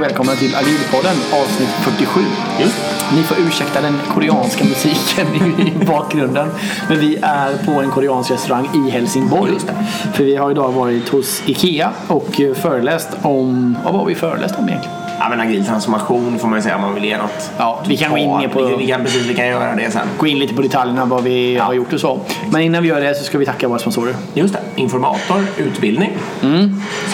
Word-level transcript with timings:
Och 0.00 0.06
välkomna 0.06 0.32
till 0.32 0.54
Agilpodden 0.56 1.16
avsnitt 1.32 1.68
47. 1.68 2.20
Just 2.60 2.76
Ni 3.16 3.22
får 3.22 3.36
ursäkta 3.48 3.80
den 3.80 3.98
koreanska 4.08 4.64
musiken 4.64 5.26
i 5.60 5.84
bakgrunden. 5.86 6.48
Men 6.88 7.00
vi 7.00 7.16
är 7.22 7.64
på 7.66 7.72
en 7.72 7.90
koreansk 7.90 8.30
restaurang 8.30 8.68
i 8.86 8.90
Helsingborg. 8.90 9.52
För 10.14 10.24
vi 10.24 10.36
har 10.36 10.50
idag 10.50 10.72
varit 10.72 11.08
hos 11.08 11.42
IKEA 11.46 11.90
och 12.08 12.40
föreläst 12.62 13.08
om... 13.22 13.76
Vad 13.84 13.94
var 13.94 14.04
vi 14.04 14.14
föreläst 14.14 14.54
om 14.58 14.68
egentligen? 14.68 14.96
Ja, 15.18 15.28
men 15.28 15.40
agil 15.40 15.66
transformation 15.66 16.38
får 16.38 16.48
man 16.48 16.58
ju 16.58 16.62
säga 16.62 16.74
om 16.76 16.82
man 16.82 16.94
vill 16.94 17.04
ge 17.04 17.16
något. 17.18 17.50
Ja, 17.58 17.82
vi 17.88 17.96
kan 17.96 18.10
gå 18.10 18.18
in 18.18 18.50
på- 18.50 18.76
Vi, 18.78 18.86
kan, 18.86 19.04
precis, 19.04 19.26
vi 19.26 19.34
kan 19.34 19.46
göra 19.46 19.74
det 19.76 19.90
sen. 19.90 20.06
Gå 20.18 20.26
in 20.26 20.38
lite 20.38 20.54
på 20.54 20.62
detaljerna 20.62 21.04
vad 21.04 21.22
vi 21.22 21.56
har 21.58 21.72
gjort 21.74 21.92
och 21.92 22.00
så. 22.00 22.20
Men 22.50 22.60
innan 22.60 22.82
vi 22.82 22.88
gör 22.88 23.00
det 23.00 23.14
så 23.14 23.24
ska 23.24 23.38
vi 23.38 23.46
tacka 23.46 23.68
våra 23.68 23.78
sponsorer. 23.78 24.14
Just 24.34 24.54
det. 24.54 24.60
Informator, 24.76 25.46
utbildning. 25.56 26.10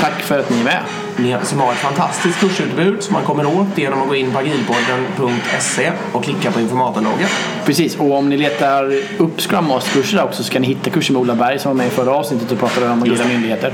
Tack 0.01 0.21
för 0.21 0.39
att 0.39 0.51
ni 0.51 0.61
är 0.61 0.65
med. 0.65 0.81
Ni 1.19 1.33
har- 1.33 1.41
som 1.41 1.61
har 1.61 1.73
ett 1.73 1.79
fantastiskt 1.79 2.41
kursutbud 2.41 3.03
som 3.03 3.13
man 3.13 3.23
kommer 3.25 3.47
åt 3.61 3.67
genom 3.79 4.03
att 4.03 4.09
gå 4.09 4.15
in 4.15 4.33
på 4.33 4.39
agilpodden.se 4.39 5.93
och 6.13 6.25
klicka 6.25 6.51
på 6.51 6.61
informatorloggan. 6.61 7.29
Precis, 7.65 7.97
och 7.97 8.15
om 8.19 8.29
ni 8.29 8.37
letar 8.37 8.93
upp 9.19 9.41
Scrum 9.41 9.65
Master-kurser 9.69 10.25
också 10.25 10.43
så 10.43 10.53
kan 10.53 10.63
ni 10.63 10.69
hitta 10.69 10.91
kursen 10.91 11.13
med 11.13 11.21
Ola 11.23 11.35
Berg 11.35 11.59
som 11.59 11.71
var 11.71 11.77
med 11.77 11.87
i 11.87 11.91
förra 11.91 12.11
avsnittet 12.13 12.53
och 12.53 12.59
pratade 12.59 12.89
om 12.89 13.03
agila 13.03 13.25
myndigheter. 13.25 13.73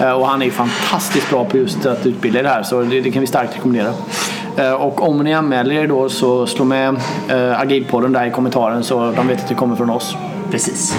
Eh, 0.00 0.10
Och 0.12 0.28
han 0.28 0.42
är 0.42 0.46
ju 0.46 0.52
fantastiskt 0.52 1.30
bra 1.30 1.44
på 1.44 1.56
just 1.56 1.86
att 1.86 2.06
utbilda 2.06 2.40
i 2.40 2.42
det 2.42 2.48
här 2.48 2.62
så 2.62 2.82
det, 2.82 3.00
det 3.00 3.10
kan 3.10 3.20
vi 3.20 3.26
starkt 3.26 3.56
rekommendera. 3.56 3.92
Eh, 4.56 4.72
Och 4.72 5.08
om 5.08 5.18
ni 5.24 5.34
anmäler 5.34 5.74
er 5.74 5.86
då 5.86 6.08
så 6.08 6.46
slå 6.46 6.64
med 6.64 6.96
eh, 7.28 7.60
Agilpodden 7.60 8.12
där 8.12 8.26
i 8.26 8.30
kommentaren 8.30 8.84
så 8.84 9.10
de 9.16 9.26
vet 9.28 9.40
att 9.40 9.48
det 9.48 9.54
kommer 9.54 9.76
från 9.76 9.90
oss. 9.90 10.16
Precis. 10.50 10.96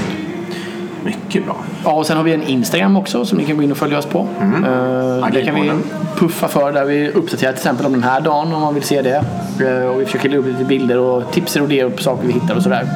Mycket 1.06 1.45
bra. 1.45 1.56
Ja, 1.84 1.92
och 1.92 2.06
sen 2.06 2.17
har 2.17 2.23
vi 2.23 2.34
en 2.34 2.44
Instagram 2.44 2.98
också 2.98 3.25
som 3.25 3.38
ni 3.38 3.45
kan 3.45 3.58
gå 3.58 3.64
in 3.64 3.72
och 3.72 3.78
följa 3.78 3.98
oss 3.98 4.06
på. 4.06 4.20
Eh, 4.42 5.28
Det 5.34 5.45
kan 5.45 5.56
vi 5.56 5.72
puffa 6.17 6.48
för 6.48 6.72
där 6.72 6.86
vi 6.86 7.09
uppdaterar 7.09 7.52
till 7.52 7.59
exempel 7.59 7.86
om 7.86 7.92
den 7.92 8.03
här 8.03 8.22
dagen 8.22 8.53
om 8.53 8.61
man 8.61 8.73
vill 8.73 8.84
se 8.84 9.02
det. 9.02 9.23
Eh, 9.67 9.88
Och 9.88 10.02
vi 10.02 10.06
försöker 10.06 10.30
lägga 10.30 10.39
upp 10.39 10.48
lite 10.48 10.64
bilder 10.64 10.98
och 11.00 11.31
tips 11.31 11.56
och 11.56 11.72
idéer 11.72 11.89
på 11.89 12.03
saker 12.03 12.28
vi 12.28 12.33
hittar 12.33 12.56
och 12.56 12.64
sådär. 12.64 12.88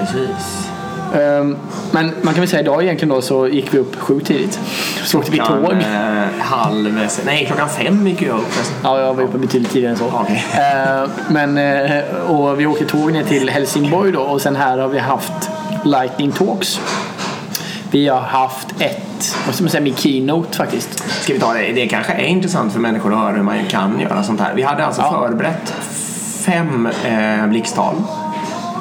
Precis. 0.00 0.68
Ehm, 1.14 1.56
Men 1.92 2.12
man 2.22 2.34
kan 2.34 2.40
väl 2.40 2.48
säga 2.48 2.62
idag 2.62 2.82
egentligen 2.82 3.14
då 3.14 3.20
så 3.22 3.48
gick 3.48 3.74
vi 3.74 3.78
upp 3.78 3.96
sjukt 4.00 4.26
tidigt. 4.26 4.60
Så 5.04 5.18
åkte 5.18 5.30
vi 5.30 5.38
tåg. 5.38 5.72
eh, 5.72 6.24
halv... 6.40 7.08
Nej, 7.26 7.44
klockan 7.46 7.68
fem 7.68 8.06
gick 8.06 8.22
jag 8.22 8.36
upp. 8.38 8.46
Ja, 8.82 9.00
jag 9.00 9.14
var 9.14 9.22
uppe 9.22 9.38
betydligt 9.38 9.72
tidigare 9.72 9.92
än 9.92 9.98
så. 9.98 10.04
Okej. 10.20 10.44
Ehm, 10.54 11.08
Men, 11.28 11.58
eh, 11.58 12.02
och 12.30 12.60
vi 12.60 12.66
åkte 12.66 12.84
tåg 12.84 13.12
ner 13.12 13.22
till 13.24 13.50
Helsingborg 13.50 14.12
då 14.12 14.20
och 14.20 14.40
sen 14.40 14.56
här 14.56 14.78
har 14.78 14.88
vi 14.88 14.98
haft 14.98 15.50
Lightning 15.84 16.32
Talks. 16.32 16.80
Vi 17.90 18.08
har 18.08 18.20
haft 18.20 18.80
ett, 18.80 19.36
vad 19.46 19.54
ska 19.54 19.64
man 19.64 19.70
säga, 19.70 19.82
min 19.82 19.94
keynote 19.96 20.56
faktiskt. 20.56 20.98
Ska 21.22 21.32
vi 21.32 21.38
ta 21.38 21.52
det? 21.52 21.72
Det 21.72 21.86
kanske 21.86 22.12
är 22.12 22.24
intressant 22.24 22.72
för 22.72 22.80
människor 22.80 23.12
att 23.12 23.18
höra 23.18 23.32
hur 23.32 23.42
man 23.42 23.64
kan 23.70 24.00
göra 24.00 24.22
sånt 24.22 24.40
här. 24.40 24.54
Vi 24.54 24.62
hade 24.62 24.86
alltså 24.86 25.02
Ja. 25.02 25.10
förberett 25.28 25.74
fem 26.46 26.88
eh, 27.04 27.46
blixttal 27.46 27.94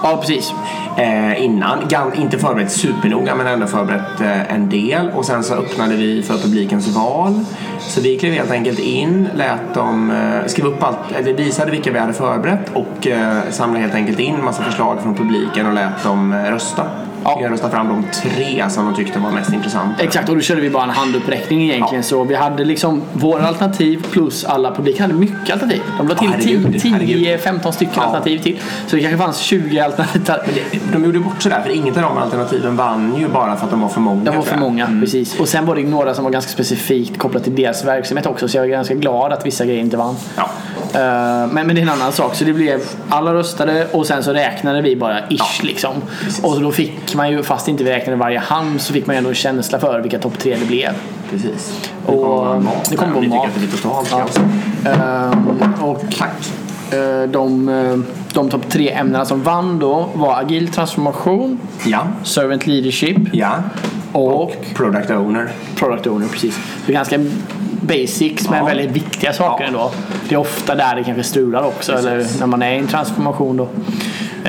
Ja, 0.04 0.18
precis. 0.18 0.54
eh, 0.98 1.44
innan. 1.44 1.78
Gan, 1.90 2.14
inte 2.14 2.40
förberett 2.40 2.72
supernoga 2.72 3.36
men 3.36 3.48
ändå 3.48 3.67
förberett 3.67 4.22
eh, 4.22 4.54
en 4.54 4.70
del. 4.70 5.10
Och 5.10 5.26
sen 5.26 5.44
så 5.44 5.54
öppnade 5.54 5.95
vi 5.95 6.23
för 6.23 6.38
publikens 6.38 6.88
val. 6.88 7.45
Så 7.88 8.02
vi 8.02 8.17
klev 8.17 8.34
helt 8.34 8.52
enkelt 8.52 8.80
in, 8.80 9.30
lät 9.36 9.73
dem, 9.73 10.12
eh, 10.12 10.48
skriva 10.48 10.70
upp 10.70 10.84
allt, 10.84 11.12
eh, 11.12 11.17
eller 11.17 11.34
visade 11.34 11.72
vilka 11.72 11.92
vi 11.92 12.00
hade 12.00 12.14
förberett 12.14 12.72
och 12.73 13.08
eh, 13.08 13.38
samlade 13.52 13.81
helt 13.81 13.95
enkelt 13.95 14.20
in 14.20 14.44
massa 14.44 14.64
förslag 14.64 15.02
från 15.02 15.16
publiken 15.16 15.67
och 15.67 15.73
lät 15.73 16.04
dem 16.04 16.34
rösta. 16.34 16.86
Ja. 17.23 17.39
Jag 17.42 17.52
röstade 17.52 17.73
fram 17.73 17.88
de 17.88 18.06
tre 18.14 18.70
som 18.70 18.86
de 18.86 18.95
tyckte 18.95 19.20
var 19.20 19.32
mest 19.32 19.54
intressanta. 19.54 20.04
Exakt, 20.04 20.30
och 20.30 20.36
då 20.36 20.42
körde 20.42 20.61
vi 20.61 20.70
bara 20.70 20.84
en 20.84 20.89
handuppräckning 20.89 21.64
egentligen. 21.64 21.95
Ja. 21.95 22.04
Så 22.04 22.23
vi 22.23 22.36
hade 22.36 22.66
liksom 22.66 23.02
våra 23.14 23.48
alternativ 23.48 24.06
plus 24.11 24.45
alla 24.45 24.76
publiken 24.76 25.02
hade 25.02 25.14
mycket 25.14 25.52
alternativ. 25.54 25.82
De 25.98 26.08
la 26.08 26.16
till 26.16 26.28
herregud, 26.30 26.82
10, 26.82 26.92
herregud. 26.94 27.39
15 27.39 27.73
stycken 27.73 27.94
Ja. 27.98 28.04
alternativ 28.04 28.38
till. 28.39 28.60
Så 28.88 28.95
det 28.95 29.02
kanske 29.02 29.17
fanns 29.17 29.38
20 29.38 29.80
alternativ. 29.80 30.22
Det, 30.26 30.80
de 30.94 31.06
gjorde 31.06 31.20
bort 31.20 31.42
sådär 31.42 31.62
för 31.62 31.70
inget 31.70 31.98
av 31.98 32.04
de 32.04 32.17
alternativen 32.17 32.76
vann 32.76 33.16
ju 33.20 33.28
bara 33.28 33.56
för 33.56 33.66
att 33.66 33.72
de 33.72 33.82
var 33.82 33.89
för 33.89 34.02
många. 34.02 34.23
De 34.23 34.36
var 34.36 34.44
för 34.44 34.58
många, 34.58 34.88
precis. 35.02 35.39
Och 35.39 35.48
sen 35.48 35.66
var 35.66 35.76
det 35.76 35.83
några 35.83 36.14
som 36.14 36.23
var 36.23 36.32
ganska 36.32 36.52
specifikt 36.52 37.17
kopplat 37.17 37.44
till 37.44 37.56
deras 37.56 37.86
verksamhet 37.86 38.26
också. 38.26 38.48
Så 38.48 38.58
jag 38.58 38.66
är 38.66 38.70
ganska 38.70 38.94
glad 38.94 39.33
att 39.33 39.45
vissa 39.45 39.66
grejer 39.66 39.80
inte 39.80 39.98
vann. 39.98 40.16
Ja. 40.38 40.50
Eh, 40.93 40.99
men, 41.52 41.67
men 41.67 41.67
det 41.76 41.81
är 41.81 41.83
en 41.83 41.89
annan 41.89 42.11
sak. 42.11 42.36
Så 42.36 42.43
det 42.45 42.54
blev, 42.54 42.80
alla 43.09 43.33
röstade 43.33 43.87
och 43.92 44.05
sen 44.08 44.23
så 44.23 44.33
räknade 44.33 44.81
vi 44.81 44.95
bara 44.95 45.20
ish 45.20 45.26
Ja, 45.39 45.45
liksom. 45.64 45.92
Och 46.43 46.61
då 46.61 46.71
fick 46.71 47.15
man 47.15 47.31
ju, 47.31 47.43
fast 47.43 47.67
inte 47.67 47.83
vi 47.83 47.92
räknade 47.92 48.17
varje 48.17 48.39
hand, 48.39 48.81
så 48.81 48.93
fick 48.93 49.08
man 49.08 49.15
ju 49.15 49.17
ändå 49.17 49.30
en 49.30 49.36
känsla 49.36 49.80
för 49.80 49.99
vilka 50.02 50.20
topp 50.20 50.39
tre 50.39 50.55
det 50.59 50.65
blev. 50.65 50.89
Precis. 51.30 51.89
Och- 52.05 52.20
vara 52.21 52.59
mat 52.59 52.87
det 52.89 52.95
kommer 52.95 53.14
vara 53.14 53.27
mat. 53.27 53.48
det 53.59 53.65
är 53.65 53.71
totalt 53.82 54.08
Ja. 54.11 54.17
kaos. 54.17 54.37
Ehm, 54.86 55.48
och 55.82 56.03
eh, 56.93 57.30
de, 57.30 57.70
eh, 57.70 57.98
de 58.33 58.49
topp 58.49 58.70
tre 58.70 58.89
ämnena 58.92 59.26
som 59.26 59.43
vann 59.43 59.80
då 59.80 60.09
var 60.14 60.39
agil 60.39 60.67
transformation, 60.67 61.59
Ja. 61.86 62.08
servant 62.23 62.67
leadership 62.67 63.17
Ja. 63.32 63.55
och 64.11 64.55
Product 64.76 65.11
owner. 65.11 65.52
product 65.76 66.08
owner. 66.08 66.27
Precis. 66.27 66.59
Så 66.86 66.92
ganska 66.92 67.20
basics 67.83 68.49
men 68.49 68.60
Ja. 68.60 68.66
väldigt 68.66 68.92
viktiga 68.92 69.33
saker 69.33 69.64
Ja. 69.64 69.67
ändå. 69.67 69.92
Det 70.30 70.36
är 70.36 70.39
ofta 70.39 70.76
där 70.76 70.95
det 70.95 71.04
kanske 71.04 71.23
strular 71.23 71.64
också 71.64 71.92
Precis. 71.92 72.08
eller 72.08 72.39
när 72.39 72.48
man 72.48 72.61
är 72.61 72.73
i 72.73 72.77
en 72.80 72.88
transformation 72.88 73.58
då. 73.58 73.67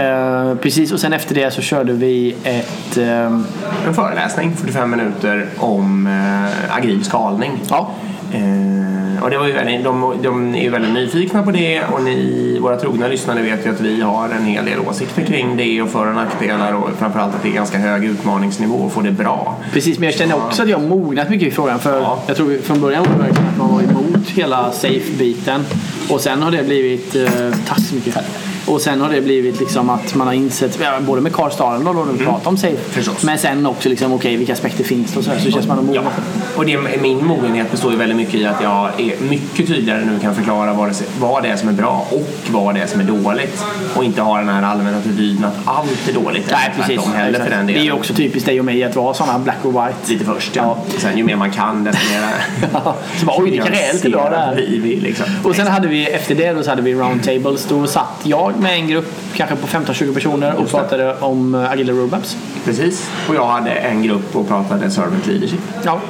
Eh, 0.02 0.54
precis 0.54 0.92
och 0.92 1.00
sen 1.00 1.12
efter 1.12 1.34
det 1.34 1.50
så 1.50 1.62
körde 1.62 1.92
vi 1.92 2.36
ett 2.44 2.96
eh, 2.96 3.06
En 3.86 3.94
föreläsning, 3.94 4.56
45 4.56 4.90
minuter, 4.90 5.46
om 5.58 6.06
eh, 6.06 6.76
agil 6.76 7.04
skalning. 7.04 7.52
ja, 7.70 7.90
Eh, 8.32 8.83
och 9.24 9.30
det 9.30 9.38
var 9.38 9.46
ju 9.46 9.52
väldigt, 9.52 9.84
de, 9.84 10.14
de 10.22 10.54
är 10.54 10.62
ju 10.62 10.70
väldigt 10.70 10.92
nyfikna 10.92 11.42
på 11.42 11.50
det 11.50 11.82
och 11.84 12.02
ni, 12.02 12.58
våra 12.60 12.76
trogna 12.76 13.08
lyssnare 13.08 13.42
vet 13.42 13.66
ju 13.66 13.70
att 13.70 13.80
vi 13.80 14.00
har 14.00 14.28
en 14.28 14.44
hel 14.44 14.64
del 14.64 14.78
åsikter 14.80 15.22
kring 15.22 15.56
det 15.56 15.82
och 15.82 15.88
för 15.88 16.06
och 16.06 16.14
nackdelar 16.14 16.72
och 16.72 16.88
framförallt 16.98 17.34
att 17.34 17.42
det 17.42 17.48
är 17.48 17.52
ganska 17.52 17.78
hög 17.78 18.04
utmaningsnivå 18.04 18.74
och 18.74 18.92
få 18.92 19.00
det 19.00 19.10
bra. 19.10 19.56
Precis, 19.72 19.98
men 19.98 20.06
jag 20.06 20.18
känner 20.18 20.34
också 20.36 20.62
att 20.62 20.68
jag 20.68 20.78
har 20.78 20.86
mognat 20.86 21.30
mycket 21.30 21.48
i 21.48 21.50
frågan. 21.50 21.78
För 21.78 22.00
Ja. 22.00 22.22
jag 22.26 22.36
tror 22.36 22.58
från 22.62 22.80
början 22.80 23.04
var 23.18 23.28
att 23.28 23.58
man 23.58 23.72
var 23.74 23.82
emot 23.82 24.28
hela 24.28 24.72
safe-biten. 24.72 25.64
Och 26.10 26.20
sen 26.20 26.42
har 26.42 26.50
det 26.50 26.62
blivit, 26.62 27.16
eh, 27.16 27.22
tack 27.66 27.80
så 27.80 27.94
mycket 27.94 28.14
här. 28.14 28.24
Och 28.66 28.80
sen 28.80 29.00
har 29.00 29.10
det 29.10 29.20
blivit 29.20 29.60
liksom 29.60 29.90
att 29.90 30.14
man 30.14 30.26
har 30.26 30.34
insett, 30.34 30.78
ja, 30.82 31.00
både 31.00 31.20
med 31.20 31.32
Carl 31.32 31.50
Staren 31.50 31.84
då, 31.84 31.92
då 31.92 32.02
vi 32.02 32.24
pratar 32.24 32.48
om. 32.48 32.56
Mm. 32.56 32.76
Förstås. 32.90 33.22
Men 33.22 33.38
sen 33.38 33.66
också 33.66 33.88
liksom, 33.88 34.12
okej 34.12 34.36
vilka 34.36 34.52
aspekter 34.52 34.84
finns 34.84 35.12
det 35.12 35.18
och 35.18 35.24
så, 35.24 35.30
här, 35.30 35.38
så 35.38 35.50
känns 35.50 35.66
man 35.66 35.88
har 35.88 35.94
Ja. 35.94 36.02
Och 36.56 36.66
det, 36.66 36.78
min 37.02 37.26
mogenhet 37.26 37.70
består 37.70 37.92
ju 37.92 37.98
väldigt 37.98 38.16
mycket 38.16 38.34
i 38.34 38.46
att 38.46 38.62
jag 38.62 39.00
är 39.00 39.20
mycket 39.20 39.66
tydligare 39.66 40.04
nu 40.04 40.18
kan 40.20 40.34
förklara 40.34 40.72
vad 40.72 40.88
det, 40.88 41.02
vad 41.20 41.42
det 41.42 41.48
är 41.48 41.56
som 41.56 41.68
är 41.68 41.72
bra 41.72 42.06
och 42.10 42.30
vad 42.50 42.74
det 42.74 42.80
är 42.80 42.86
som 42.86 43.00
är 43.00 43.04
dåligt. 43.04 43.64
Och 43.96 44.04
inte 44.04 44.22
ha 44.22 44.38
den 44.38 44.48
här 44.48 44.62
allmänna 44.62 44.98
attityden 44.98 45.44
att 45.44 45.54
allt 45.64 46.08
är 46.08 46.12
dåligt. 46.12 46.50
Nej, 46.50 46.72
precis. 46.76 47.06
Heller 47.06 47.30
Exakt. 47.30 47.44
för 47.44 47.56
den 47.56 47.66
det 47.66 47.72
är 47.72 47.74
delen. 47.74 47.84
ju 47.84 47.92
också 47.92 48.14
typiskt 48.14 48.46
dig 48.46 48.58
och 48.58 48.64
mig 48.64 48.84
att 48.84 48.96
vara 48.96 49.14
sådana 49.14 49.38
black 49.38 49.58
och 49.62 49.72
white. 49.72 50.12
Lite 50.12 50.24
först 50.24 50.56
ja. 50.56 50.62
Ja. 50.64 50.98
Sen 50.98 51.18
ju 51.18 51.24
mer 51.24 51.36
man 51.36 51.50
kan 51.50 51.84
desto 51.84 52.00
mer 52.12 52.24
så 53.18 53.26
bara, 53.26 53.36
oj 53.38 53.58
är 53.58 53.92
lite 53.92 54.10
bra 54.10 54.30
det 54.30 54.36
här. 54.36 54.54
blir 54.54 54.80
vi 54.80 54.96
liksom. 54.96 55.26
Och 55.44 55.56
sen 55.56 55.66
hade 55.66 55.88
vi 55.88 56.06
efter 56.06 56.34
det 56.34 56.52
då 56.52 56.62
så 56.62 56.70
hade 56.70 56.82
vi 56.82 56.94
roundtables. 56.94 57.64
Då 57.64 57.86
satt 57.86 58.20
jag 58.22 58.53
med 58.60 58.74
en 58.74 58.88
grupp, 58.88 59.06
kanske 59.34 59.56
på 59.56 59.66
15-20 59.66 60.14
personer 60.14 60.54
och 60.54 60.68
pratade 60.70 61.14
om 61.20 61.54
eh, 61.54 61.70
agila 61.70 61.92
roadmaps. 61.92 62.36
Precis. 62.64 63.10
Och 63.28 63.34
jag 63.34 63.46
hade 63.46 63.70
en 63.70 64.02
grupp 64.02 64.36
och 64.36 64.48
pratade 64.48 64.90
servant 64.90 65.26
leadership. 65.26 65.60
Ja. 65.82 66.00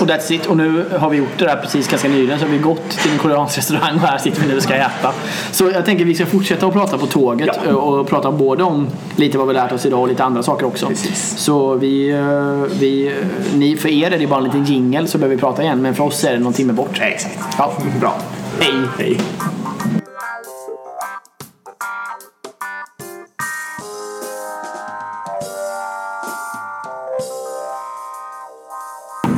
Och 0.00 0.06
that's 0.06 0.32
it. 0.32 0.46
Och 0.46 0.56
nu 0.56 0.84
har 0.98 1.10
vi 1.10 1.16
gjort 1.16 1.38
det 1.38 1.44
där 1.44 1.56
precis 1.56 1.88
ganska 1.88 2.08
nyligen. 2.08 2.38
Så 2.38 2.44
har 2.44 2.52
vi 2.52 2.58
gått 2.58 2.90
till 2.90 3.12
en 3.12 3.18
koreansk 3.18 3.58
restaurang 3.58 3.94
och 3.94 4.00
här 4.00 4.18
sitter 4.18 4.40
vi 4.42 4.48
nu 4.48 4.56
och 4.56 4.62
ska 4.62 4.74
äta. 4.74 5.12
Så 5.52 5.70
jag 5.70 5.84
tänker 5.84 6.04
att 6.04 6.08
vi 6.08 6.14
ska 6.14 6.26
fortsätta 6.26 6.66
att 6.66 6.72
prata 6.72 6.98
på 6.98 7.06
tåget 7.06 7.48
Ja. 7.66 7.72
och 7.76 8.08
prata 8.08 8.32
både 8.32 8.62
om 8.64 8.88
lite 9.16 9.38
vad 9.38 9.48
vi 9.48 9.54
lärt 9.54 9.72
oss 9.72 9.86
idag 9.86 10.00
och 10.00 10.08
lite 10.08 10.24
andra 10.24 10.42
saker 10.42 10.66
också. 10.66 10.86
Precis. 10.86 11.34
Så 11.38 11.74
vi, 11.74 12.10
eh, 12.10 12.78
vi, 12.80 13.06
eh, 13.06 13.12
ni, 13.54 13.76
för 13.76 13.88
er 13.88 14.10
är 14.10 14.18
det 14.18 14.26
bara 14.26 14.38
en 14.38 14.44
liten 14.44 14.64
jingle 14.64 15.06
så 15.06 15.18
behöver 15.18 15.34
vi 15.36 15.40
prata 15.40 15.62
igen. 15.62 15.82
Men 15.82 15.94
för 15.94 16.04
oss 16.04 16.24
är 16.24 16.32
det 16.32 16.38
någon 16.38 16.52
timme 16.52 16.72
bort. 16.72 17.00
Exakt. 17.00 17.38
Ja. 17.58 17.72
Bra. 18.00 18.14
Hej! 18.60 18.74
Hej. 18.98 19.20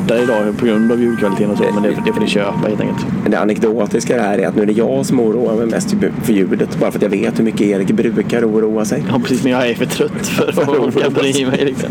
Där 0.09 0.23
idag 0.23 0.59
på 0.59 0.67
grund 0.67 0.93
av 0.93 1.03
ljudkvaliteten 1.03 1.51
och 1.51 1.59
så. 1.59 1.65
Men 1.75 1.83
det, 1.83 2.03
det 2.05 2.13
får 2.13 2.21
ni 2.21 2.27
köpa 2.27 2.69
helt 2.69 2.81
enkelt. 2.81 3.07
Det 3.29 3.39
anekdotiska 3.39 4.23
här 4.23 4.39
är 4.39 4.47
att 4.47 4.57
nu 4.57 4.63
är 4.63 4.67
det 4.67 4.73
jag 4.73 5.07
som 5.07 5.21
oroar 5.21 5.57
mig 5.57 5.67
mest 5.67 5.95
för 6.23 6.33
ljudet. 6.33 6.79
Bara 6.81 6.91
för 6.91 6.99
att 6.99 7.03
jag 7.03 7.11
vet 7.11 7.39
hur 7.39 7.45
mycket 7.45 7.61
Erik 7.61 7.91
brukar 7.91 8.45
oroa 8.45 8.85
sig. 8.85 9.05
Ja 9.09 9.19
precis, 9.19 9.43
men 9.43 9.53
jag 9.53 9.69
är 9.69 9.75
för 9.75 9.87
trött 9.87 10.27
för 10.27 10.63
att 10.63 10.69
orka 10.69 11.11
bry 11.11 11.47
mig. 11.47 11.65
Liksom. 11.65 11.91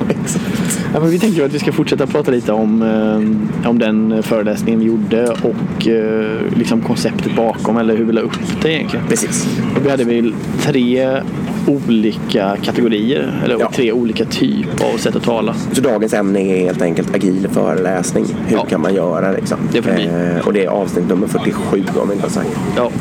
Ja, 0.93 0.99
men 0.99 1.09
vi 1.09 1.19
tänker 1.19 1.45
att 1.45 1.53
vi 1.53 1.59
ska 1.59 1.71
fortsätta 1.71 2.07
prata 2.07 2.31
lite 2.31 2.51
om, 2.51 2.81
eh, 2.81 3.69
om 3.69 3.79
den 3.79 4.23
föreläsningen 4.23 4.79
vi 4.79 4.85
gjorde 4.85 5.27
och 5.27 5.87
eh, 5.87 6.41
liksom 6.55 6.81
konceptet 6.81 7.35
bakom 7.35 7.77
eller 7.77 7.97
hur 7.97 8.05
vi 8.05 8.13
la 8.13 8.21
upp 8.21 8.37
det 8.61 8.73
egentligen. 8.73 9.07
Precis. 9.07 9.47
Och 9.75 9.85
vi 9.85 9.89
hade 9.89 10.03
väl 10.03 10.33
tre 10.61 11.21
olika 11.67 12.57
kategorier. 12.63 13.41
Eller 13.43 13.59
Ja. 13.59 13.71
tre 13.73 13.91
olika 13.91 14.25
typer 14.25 14.93
av 14.93 14.97
sätt 14.97 15.15
att 15.15 15.23
tala. 15.23 15.55
Så 15.71 15.81
dagens 15.81 16.13
ämne 16.13 16.39
är 16.39 16.57
helt 16.65 16.81
enkelt 16.81 17.15
agil 17.15 17.47
föreläsning. 17.51 18.25
Hur 18.47 18.57
Ja. 18.57 18.65
kan 18.65 18.81
man 18.81 18.93
göra 18.95 19.31
liksom? 19.31 19.57
Det. 19.71 19.79
Eh, 19.89 20.47
och 20.47 20.53
det 20.53 20.65
är 20.65 20.69
avsnitt 20.69 21.09
nummer 21.09 21.27
47 21.27 21.83
om 21.87 21.93
jag 21.95 22.11
inte 22.11 22.25
har 22.25 22.29
sagt. 22.29 22.49
Ja, 22.77 22.91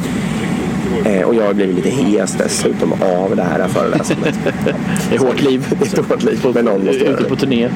Eh, 1.05 1.23
och 1.23 1.35
jag 1.35 1.43
har 1.47 1.55
blivit 1.55 1.77
lite 1.77 1.91
hes 1.91 2.35
dessutom 2.39 2.93
av 2.93 3.37
det 3.37 3.43
här 3.43 3.69
föreläsandet. 3.69 4.35
det 5.11 5.15
är 5.17 5.19
hårt 5.19 5.43
liv. 5.43 5.67
Det 5.81 5.99
är 5.99 6.01
ett 6.01 6.09
hårt 6.09 6.23
liv, 6.25 6.39
men 6.55 6.65
någon 6.65 6.85
måste 6.87 7.05
Ute 7.05 7.25
på 7.25 7.37
turné. 7.37 7.69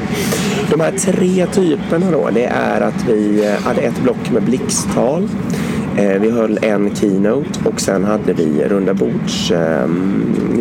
De 0.71 0.81
här 0.81 0.93
tre 0.99 1.47
typerna 1.53 2.11
då, 2.11 2.31
det 2.35 2.45
är 2.45 2.81
att 2.81 3.05
vi 3.09 3.51
hade 3.65 3.81
ett 3.81 4.03
block 4.03 4.31
med 4.33 4.43
blixttal. 4.43 5.29
Eh, 5.97 6.21
Vi 6.21 6.31
höll 6.31 6.59
en 6.63 6.95
keynote 6.95 7.61
och 7.65 7.81
sen 7.81 8.05
hade 8.05 8.33
vi 8.33 8.65
runda 8.69 8.95
bords 8.95 9.53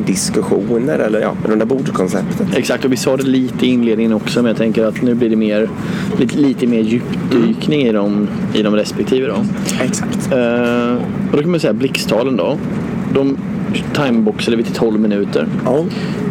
diskussioner 0.05 0.99
eller 0.99 1.21
ja, 1.21 1.33
runda 1.47 1.65
bordskonceptet. 1.65 2.47
Exakt, 2.55 2.85
och 2.85 2.91
vi 2.91 2.97
sa 2.97 3.17
det 3.17 3.23
lite 3.23 3.65
i 3.65 3.69
inledningen 3.69 4.13
också, 4.13 4.41
men 4.41 4.49
jag 4.49 4.57
tänker 4.57 4.85
att 4.85 5.01
nu 5.01 5.15
blir 5.15 5.29
det 5.29 5.35
mer, 5.35 5.69
lite, 6.17 6.37
lite 6.37 6.67
mer 6.67 6.79
djupdykning 6.79 7.81
i, 7.81 7.91
de, 7.91 8.27
i 8.53 8.61
de 8.61 8.75
respektive. 8.75 9.27
Då. 9.27 9.35
Exakt. 9.83 10.31
Eh, 10.31 10.93
och 11.31 11.37
då 11.37 11.41
kan 11.41 11.51
man 11.51 11.59
säga 11.59 11.73
blixttalen 11.73 12.35
då. 12.37 12.57
De 13.13 13.37
timeboxade 13.93 14.57
vi 14.57 14.63
till 14.63 14.73
12 14.75 14.99
minuter. 14.99 15.47
Ja, 15.65 15.85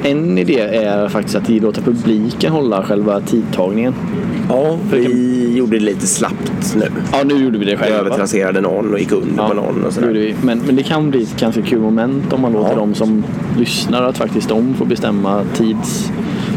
En 0.04 0.38
idé 0.38 0.60
är 0.60 1.08
faktiskt 1.08 1.36
att 1.36 1.48
låta 1.48 1.80
publiken 1.80 2.52
hålla 2.52 2.82
själva 2.82 3.20
tidtagningen. 3.20 3.94
ja 4.48 4.78
vi 4.92 5.56
gjorde 5.56 5.78
det 5.78 5.84
lite 5.84 6.06
slappt 6.06 6.74
nu. 6.76 6.86
Ja, 7.12 7.18
nu 7.24 7.34
gjorde 7.44 7.58
vi 7.58 7.64
det 7.64 7.70
Vi 7.70 7.76
själva. 7.76 7.98
övertrasserade 7.98 8.60
någon 8.60 8.92
och 8.92 8.98
gick 8.98 9.12
under 9.12 9.28
Ja, 9.36 9.48
på 9.48 9.54
någon 9.54 9.84
och 9.84 9.92
sådär. 9.92 10.08
vi. 10.08 10.34
Men, 10.42 10.58
men 10.66 10.76
det 10.76 10.82
kan 10.82 11.10
bli 11.10 11.22
ett 11.22 11.40
ganska 11.40 11.62
kul 11.62 11.78
moment 11.80 12.32
om 12.32 12.40
man 12.40 12.52
låter 12.52 12.70
Ja. 12.72 12.76
de 12.78 12.94
som 12.94 13.24
lyssnar 13.58 14.02
att 14.02 14.18
faktiskt 14.18 14.48
de 14.48 14.74
får 14.74 14.86
bestämma 14.86 15.42
tids... 15.54 16.12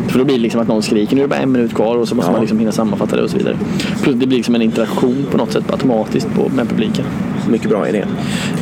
För 0.08 0.20
då 0.20 0.26
blir 0.26 0.36
det 0.36 0.42
liksom 0.42 0.62
att 0.62 0.68
någon 0.68 0.82
skriker 0.82 1.16
nu 1.16 1.22
är 1.22 1.26
det 1.26 1.30
bara 1.30 1.40
en 1.40 1.52
minut 1.52 1.74
kvar 1.74 1.96
och 1.98 2.08
så 2.08 2.16
måste 2.16 2.30
Ja. 2.30 2.32
man 2.32 2.42
liksom 2.42 2.60
hinna 2.60 2.72
sammanfatta 2.72 3.16
det 3.16 3.24
och 3.24 3.30
så 3.30 3.38
vidare. 3.38 3.58
Plus 4.04 4.16
det 4.16 4.28
blir 4.28 4.38
liksom 4.38 4.56
en 4.56 4.62
interaktion 4.62 5.26
på 5.32 5.38
något 5.38 5.52
sätt 5.52 5.72
automatiskt 5.72 6.28
på, 6.36 6.50
med 6.56 6.70
publiken. 6.70 7.06
Mycket 7.50 7.70
bra 7.70 7.90
idé. 7.90 8.06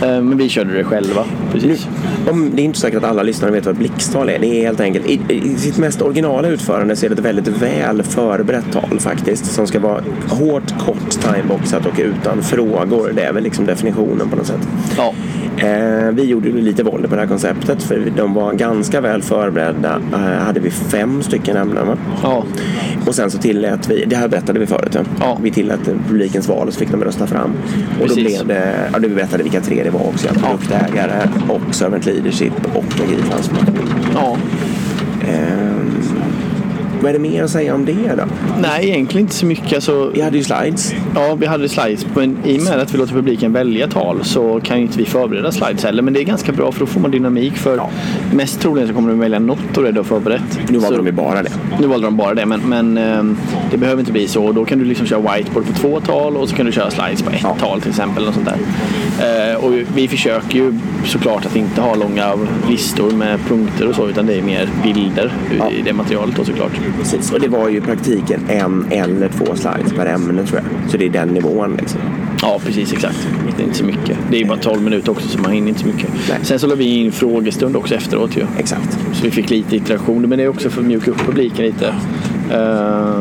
Eh, 0.01 0.07
men 0.21 0.37
vi 0.37 0.49
körde 0.49 0.73
det 0.73 0.83
själva. 0.83 1.25
Precis. 1.51 1.87
Om, 2.29 2.51
det 2.53 2.61
är 2.61 2.63
inte 2.63 2.79
säkert 2.79 3.03
att 3.03 3.09
alla 3.09 3.23
lyssnare 3.23 3.51
vet 3.51 3.65
vad 3.65 3.75
blixttal 3.75 4.29
är. 4.29 4.39
Det 4.39 4.47
är 4.47 4.65
helt 4.65 4.79
enkelt, 4.79 5.05
i, 5.05 5.19
i 5.29 5.55
sitt 5.55 5.77
mest 5.77 6.01
originala 6.01 6.47
utförande 6.47 6.95
så 6.95 7.05
är 7.05 7.09
det 7.09 7.13
ett 7.13 7.25
väldigt 7.25 7.47
väl 7.47 8.03
förberett 8.03 8.71
tal 8.71 8.99
faktiskt. 8.99 9.45
Som 9.45 9.67
ska 9.67 9.79
vara 9.79 10.03
hårt, 10.29 10.79
kort, 10.79 11.09
timeboxat 11.09 11.85
och 11.85 11.99
utan 11.99 12.43
frågor. 12.43 13.11
Det 13.15 13.21
är 13.21 13.33
väl 13.33 13.43
liksom 13.43 13.65
definitionen 13.65 14.29
på 14.29 14.35
något 14.35 14.47
sätt. 14.47 14.67
Ja. 14.97 15.13
Eh, 15.57 16.11
vi 16.11 16.23
gjorde 16.23 16.49
lite 16.49 16.83
våld 16.83 17.09
på 17.09 17.15
det 17.15 17.21
här 17.21 17.27
konceptet 17.27 17.83
för 17.83 18.11
de 18.17 18.33
var 18.33 18.53
ganska 18.53 19.01
väl 19.01 19.21
förberedda. 19.21 20.01
Eh, 20.13 20.19
hade 20.19 20.59
vi 20.59 20.71
fem 20.71 21.23
stycken 21.23 21.57
ämnen 21.57 21.87
va? 21.87 21.97
Ja. 22.23 22.43
Och 23.09 23.15
sen 23.15 23.31
så 23.31 23.37
tillät 23.37 23.89
vi, 23.89 24.05
det 24.05 24.15
här 24.15 24.27
berättade 24.27 24.59
vi 24.59 24.65
förut, 24.65 24.97
ja. 25.19 25.37
Vi 25.43 25.51
tillät 25.51 25.79
publikens 26.07 26.47
val 26.47 26.67
och 26.67 26.73
så 26.73 26.79
fick 26.79 26.91
de 26.91 27.03
rösta 27.03 27.27
fram. 27.27 27.53
Och 28.01 28.07
då 28.07 28.15
Precis. 28.15 28.43
blev 28.43 28.47
det, 28.47 28.89
ja, 28.93 28.99
vi 28.99 29.09
berättade 29.09 29.43
vilka 29.43 29.61
tre 29.61 29.83
det 29.83 29.89
var 29.89 30.07
också. 30.07 30.27
Ja. 30.27 30.49
Produktägare 30.49 31.29
och 31.49 31.75
servant 31.75 32.05
leadership 32.05 32.53
och 32.73 32.85
agil 33.03 33.23
transformation. 33.29 33.89
ja. 34.13 34.37
Ehm, 35.27 35.58
vad 37.01 37.09
är 37.09 37.13
det 37.13 37.19
mer 37.19 37.43
att 37.43 37.49
säga 37.49 37.75
om 37.75 37.85
det 37.85 37.93
då? 38.17 38.23
Nej, 38.61 38.89
egentligen 38.89 39.25
inte 39.25 39.35
så 39.35 39.45
mycket. 39.45 39.73
Alltså, 39.73 40.09
Vi 40.13 40.21
hade 40.21 40.37
ju 40.37 40.43
slides. 40.43 40.93
Ja, 41.15 41.35
vi 41.39 41.45
hade 41.45 41.69
slides. 41.69 42.05
Men 42.15 42.37
i 42.45 42.57
och 42.59 42.63
med 42.63 42.79
att 42.79 42.93
vi 42.93 42.97
låter 42.97 43.13
publiken 43.13 43.53
välja 43.53 43.87
tal 43.87 44.23
så 44.23 44.59
kan 44.63 44.77
ju 44.77 44.83
inte 44.83 44.97
vi 44.97 45.05
förbereda 45.05 45.51
slides 45.51 45.83
heller. 45.83 46.01
Men 46.03 46.13
det 46.13 46.19
är 46.21 46.23
ganska 46.23 46.51
bra 46.51 46.71
för 46.71 46.79
då 46.79 46.85
får 46.85 46.99
man 46.99 47.11
dynamik. 47.11 47.57
För 47.57 47.77
Ja. 47.77 47.89
mest 48.33 48.59
troligen 48.61 48.87
så 48.87 48.93
kommer 48.93 49.09
de 49.09 49.19
välja 49.19 49.39
något 49.39 49.77
av 49.77 49.83
det 49.83 49.91
du 49.91 49.99
har 49.99 50.03
förberett. 50.03 50.59
Nu 50.69 50.77
valde 50.77 50.97
Så- 50.97 51.03
de 51.03 51.11
bara 51.11 51.43
det. 51.43 51.49
Nu 51.79 51.87
valde 51.87 52.07
de 52.07 52.17
bara 52.17 52.33
det, 52.33 52.45
men, 52.45 52.59
men 52.61 52.97
ehm, 52.97 53.37
det 53.71 53.77
behöver 53.77 53.99
inte 53.99 54.11
bli 54.11 54.27
så. 54.27 54.51
Då 54.51 54.65
kan 54.65 54.79
du 54.79 54.85
liksom 54.85 55.07
köra 55.07 55.19
whiteboard 55.35 55.65
på 55.67 55.73
två 55.73 55.99
tal 55.99 56.37
och 56.37 56.49
så 56.49 56.55
kan 56.55 56.65
du 56.65 56.71
köra 56.71 56.91
slides 56.91 57.21
på 57.21 57.29
ett 57.29 57.39
Ja. 57.43 57.55
tal 57.59 57.81
till 57.81 57.89
exempel. 57.89 58.27
Och 58.27 58.33
sånt 58.33 58.45
där. 58.45 58.57
Eh, 59.51 59.55
och 59.65 59.73
vi 59.95 60.07
försöker 60.07 60.55
ju 60.59 60.73
såklart 61.05 61.45
att 61.45 61.55
inte 61.55 61.81
ha 61.81 61.95
långa 61.95 62.33
listor 62.69 63.11
med 63.11 63.39
punkter 63.47 63.87
och 63.89 63.95
så, 63.95 64.07
utan 64.09 64.25
det 64.25 64.33
är 64.37 64.41
mer 64.41 64.69
bilder 64.83 65.33
i- 65.51 65.57
Ja. 65.57 65.69
i 65.71 65.81
det 65.81 65.93
materialet 65.93 66.35
då 66.35 66.43
såklart. 66.45 66.71
Precis. 66.97 67.31
Och 67.31 67.39
det 67.39 67.47
var 67.47 67.69
ju 67.69 67.77
i 67.77 67.81
praktiken 67.81 68.41
en 68.49 68.85
eller 68.91 69.29
två 69.29 69.45
slides 69.55 69.93
per 69.93 70.05
ämne 70.05 70.45
tror 70.45 70.61
jag. 70.61 70.91
Så 70.91 70.97
det 70.97 71.05
är 71.05 71.09
den 71.09 71.27
nivån 71.27 71.77
liksom. 71.79 71.99
Ja, 72.41 72.59
precis 72.65 72.93
exakt. 72.93 73.27
Det 73.57 73.63
är 73.63 73.65
inte 73.65 73.77
så 73.77 73.85
mycket. 73.85 74.17
Det 74.31 74.37
är 74.37 74.39
ju 74.39 74.47
bara 74.47 74.57
12 74.57 74.81
minuter 74.81 75.11
också 75.11 75.27
så 75.27 75.39
man 75.39 75.51
hinner 75.51 75.67
inte 75.67 75.79
så 75.79 75.87
mycket. 75.87 76.09
Nej. 76.29 76.39
Sen 76.41 76.59
så 76.59 76.67
la 76.67 76.75
vi 76.75 76.85
in 76.85 77.11
frågestund 77.11 77.75
också 77.75 77.95
efteråt 77.95 78.37
ju. 78.37 78.45
Exakt. 78.57 78.99
Så 79.13 79.23
vi 79.23 79.31
fick 79.31 79.49
lite 79.49 79.75
interaktion, 79.75 80.29
men 80.29 80.37
det 80.37 80.43
är 80.43 80.47
också 80.47 80.69
för 80.69 80.81
att 80.81 80.87
mjuka 80.87 81.11
upp 81.11 81.25
publiken 81.25 81.65
lite. 81.65 81.93
Eh, 82.51 83.19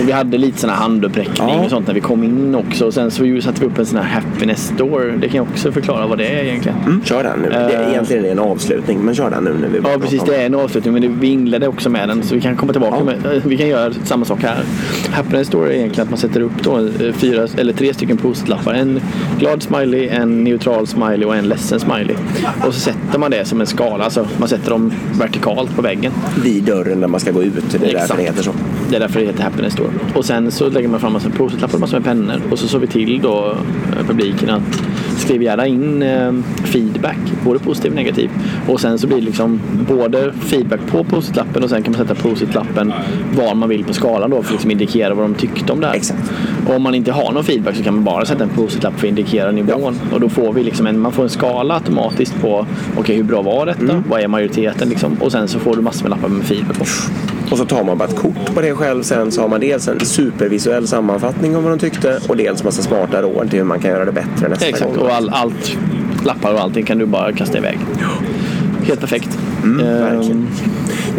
och 0.00 0.08
vi 0.08 0.12
hade 0.12 0.38
lite 0.38 0.58
sån 0.60 0.70
här 0.70 0.76
handuppräckning 0.76 1.48
Ja. 1.48 1.64
och 1.64 1.70
sånt 1.70 1.86
när 1.86 1.94
vi 1.94 2.00
kom 2.00 2.24
in 2.24 2.54
också. 2.54 2.86
Och 2.86 2.94
sen 2.94 3.10
så 3.10 3.40
satte 3.42 3.60
vi 3.60 3.66
upp 3.66 3.78
en 3.78 3.86
sån 3.86 3.98
här 3.98 4.20
happiness 4.20 4.72
door. 4.78 5.14
Det 5.20 5.28
kan 5.28 5.36
jag 5.36 5.46
också 5.52 5.72
förklara 5.72 6.06
vad 6.06 6.18
det 6.18 6.26
är 6.26 6.44
egentligen. 6.44 6.78
Mm, 6.86 7.02
kör 7.04 7.22
den 7.22 7.38
nu. 7.40 7.48
Det 7.48 7.54
är, 7.56 7.82
Eh. 7.82 7.90
egentligen 7.92 8.24
en 8.24 8.38
avslutning, 8.38 8.98
men 9.00 9.14
kör 9.14 9.30
den 9.30 9.44
nu 9.44 9.54
när 9.60 9.68
vi 9.68 9.78
Ja 9.92 9.98
precis, 10.00 10.22
det 10.26 10.36
är 10.36 10.46
en 10.46 10.54
avslutning 10.54 10.92
men 10.92 11.02
det, 11.02 11.08
vi 11.08 11.26
inledde 11.26 11.68
också 11.68 11.90
med 11.90 12.08
den 12.08 12.22
så 12.22 12.34
vi 12.34 12.40
kan 12.40 12.56
komma 12.56 12.72
tillbaka 12.72 12.96
Ja. 12.98 13.04
med, 13.04 13.36
eh, 13.36 13.42
vi 13.44 13.56
kan 13.56 13.68
göra 13.68 13.92
samma 14.04 14.24
sak 14.24 14.42
här. 14.42 14.62
Happiness 15.10 15.46
Store 15.46 15.70
är 15.72 15.76
egentligen 15.78 16.04
att 16.06 16.10
man 16.10 16.18
sätter 16.18 16.40
upp 16.40 16.62
då, 16.62 16.88
fyra, 17.12 17.46
eller 17.56 17.72
tre 17.72 17.94
stycken 17.94 18.16
post-lappar. 18.16 18.74
En 18.74 19.00
glad 19.38 19.62
smiley, 19.62 20.08
en 20.08 20.44
neutral 20.44 20.86
smiley 20.86 21.24
och 21.24 21.36
en 21.36 21.48
ledsen 21.48 21.80
smiley. 21.80 22.16
Och 22.66 22.74
så 22.74 22.80
sätter 22.80 23.18
man 23.18 23.30
det 23.30 23.44
som 23.44 23.60
en 23.60 23.66
skala, 23.66 24.04
alltså 24.04 24.26
man 24.38 24.48
sätter 24.48 24.70
dem 24.70 24.92
vertikalt 25.20 25.76
på 25.76 25.82
väggen. 25.82 26.12
Vid 26.44 26.62
dörren 26.64 27.00
när 27.00 27.08
man 27.08 27.20
ska 27.20 27.30
gå 27.30 27.42
ut. 27.42 27.76
Det 27.88 27.92
är 27.92 28.00
därför 28.00 28.14
Exakt. 28.14 28.18
det 28.18 28.24
heter 28.24 28.42
så. 28.42 28.52
Det 28.90 28.96
är 28.96 29.00
därför 29.00 29.20
det 29.20 29.26
heter 29.26 29.42
Happiness 29.42 29.72
Store. 29.72 29.90
Och 30.14 30.24
sen 30.24 30.50
så 30.50 30.70
lägger 30.70 30.88
man 30.88 31.00
fram 31.00 31.12
massa 31.12 31.30
post-it-lappar 31.30 31.74
och 31.74 31.80
massor 31.80 31.96
med 31.96 32.04
pennor. 32.04 32.42
Och 32.50 32.58
så 32.58 32.68
såg 32.68 32.80
vi 32.80 32.86
till 32.86 33.20
då 33.22 33.56
eh, 33.98 34.06
publiken 34.06 34.50
att 34.50 34.82
skriv 35.16 35.42
gärna 35.42 35.66
in 35.66 36.02
eh, 36.02 36.32
feedback, 36.64 37.18
både 37.44 37.58
positiv 37.58 37.90
och 37.90 37.96
negativ. 37.96 38.30
Och 38.68 38.80
sen 38.80 38.98
så 38.98 39.06
blir 39.06 39.16
det 39.16 39.24
liksom 39.24 39.60
både 39.88 40.32
feedback 40.32 40.80
på 40.86 41.04
post-it-lappen 41.04 41.62
och 41.62 41.70
sen 41.70 41.82
kan 41.82 41.92
man 41.92 42.06
sätta 42.06 42.22
post-it-lappen 42.22 42.92
var 43.36 43.54
man 43.54 43.68
vill 43.68 43.84
på 43.84 43.92
skalan 43.92 44.30
då 44.30 44.36
för 44.36 44.44
att 44.44 44.50
liksom 44.50 44.70
indikera 44.70 45.14
vad 45.14 45.24
de 45.24 45.34
tyckte 45.34 45.72
om 45.72 45.80
det 45.80 45.86
här. 45.86 45.94
Exakt. 45.94 46.32
Och 46.68 46.76
om 46.76 46.82
man 46.82 46.94
inte 46.94 47.12
har 47.12 47.32
någon 47.32 47.44
feedback 47.44 47.76
så 47.76 47.82
kan 47.82 47.94
man 47.94 48.04
bara 48.04 48.24
sätta 48.24 48.44
en 48.44 48.50
post-it-lapp 48.50 49.00
för 49.00 49.06
att 49.06 49.08
indikera 49.08 49.50
nivån. 49.50 50.00
Och 50.12 50.20
då 50.20 50.28
får 50.28 50.52
vi 50.52 50.62
liksom 50.62 50.86
en, 50.86 51.00
man 51.00 51.12
får 51.12 51.22
en 51.22 51.28
skala 51.28 51.74
automatiskt 51.74 52.40
på 52.40 52.66
okej 52.96 53.16
hur 53.16 53.24
bra 53.24 53.42
var 53.42 53.66
detta? 53.66 53.82
Mm. 53.82 54.02
Vad 54.08 54.20
är 54.20 54.28
majoriteten 54.28 54.88
liksom? 54.88 55.16
Och 55.20 55.32
sen 55.32 55.48
så 55.48 55.58
får 55.58 55.76
du 55.76 55.82
massor 55.82 56.02
med 56.02 56.10
lappar 56.10 56.28
med 56.28 56.44
feedback 56.44 56.78
på. 56.78 56.84
Och 57.50 57.58
så 57.58 57.64
tar 57.64 57.84
man 57.84 57.98
bara 57.98 58.08
ett 58.08 58.16
kort 58.16 58.54
på 58.54 58.60
det 58.60 58.74
själv. 58.74 59.02
Sen 59.02 59.32
så 59.32 59.40
har 59.40 59.48
man 59.48 59.60
dels 59.60 59.88
en 59.88 60.00
supervisuell 60.00 60.86
sammanfattning 60.88 61.56
om 61.56 61.62
vad 61.64 61.72
de 61.72 61.78
tyckte 61.78 62.20
och 62.28 62.36
dels 62.36 62.64
massa 62.64 62.82
smarta 62.82 63.22
råd 63.22 63.50
till 63.50 63.58
hur 63.58 63.66
man 63.66 63.80
kan 63.80 63.90
göra 63.90 64.04
det 64.04 64.12
bättre 64.12 64.48
nästa 64.48 64.66
Exakt, 64.66 64.94
gång. 64.94 65.04
och 65.04 65.14
all, 65.14 65.28
allt, 65.30 65.76
lappar 66.24 66.52
och 66.54 66.60
allting 66.60 66.84
kan 66.84 66.98
du 66.98 67.06
bara 67.06 67.32
kasta 67.32 67.58
iväg. 67.58 67.78
Helt 68.82 69.00
perfekt. 69.00 69.38
Mm, 69.64 69.86
Ehm, 69.86 70.46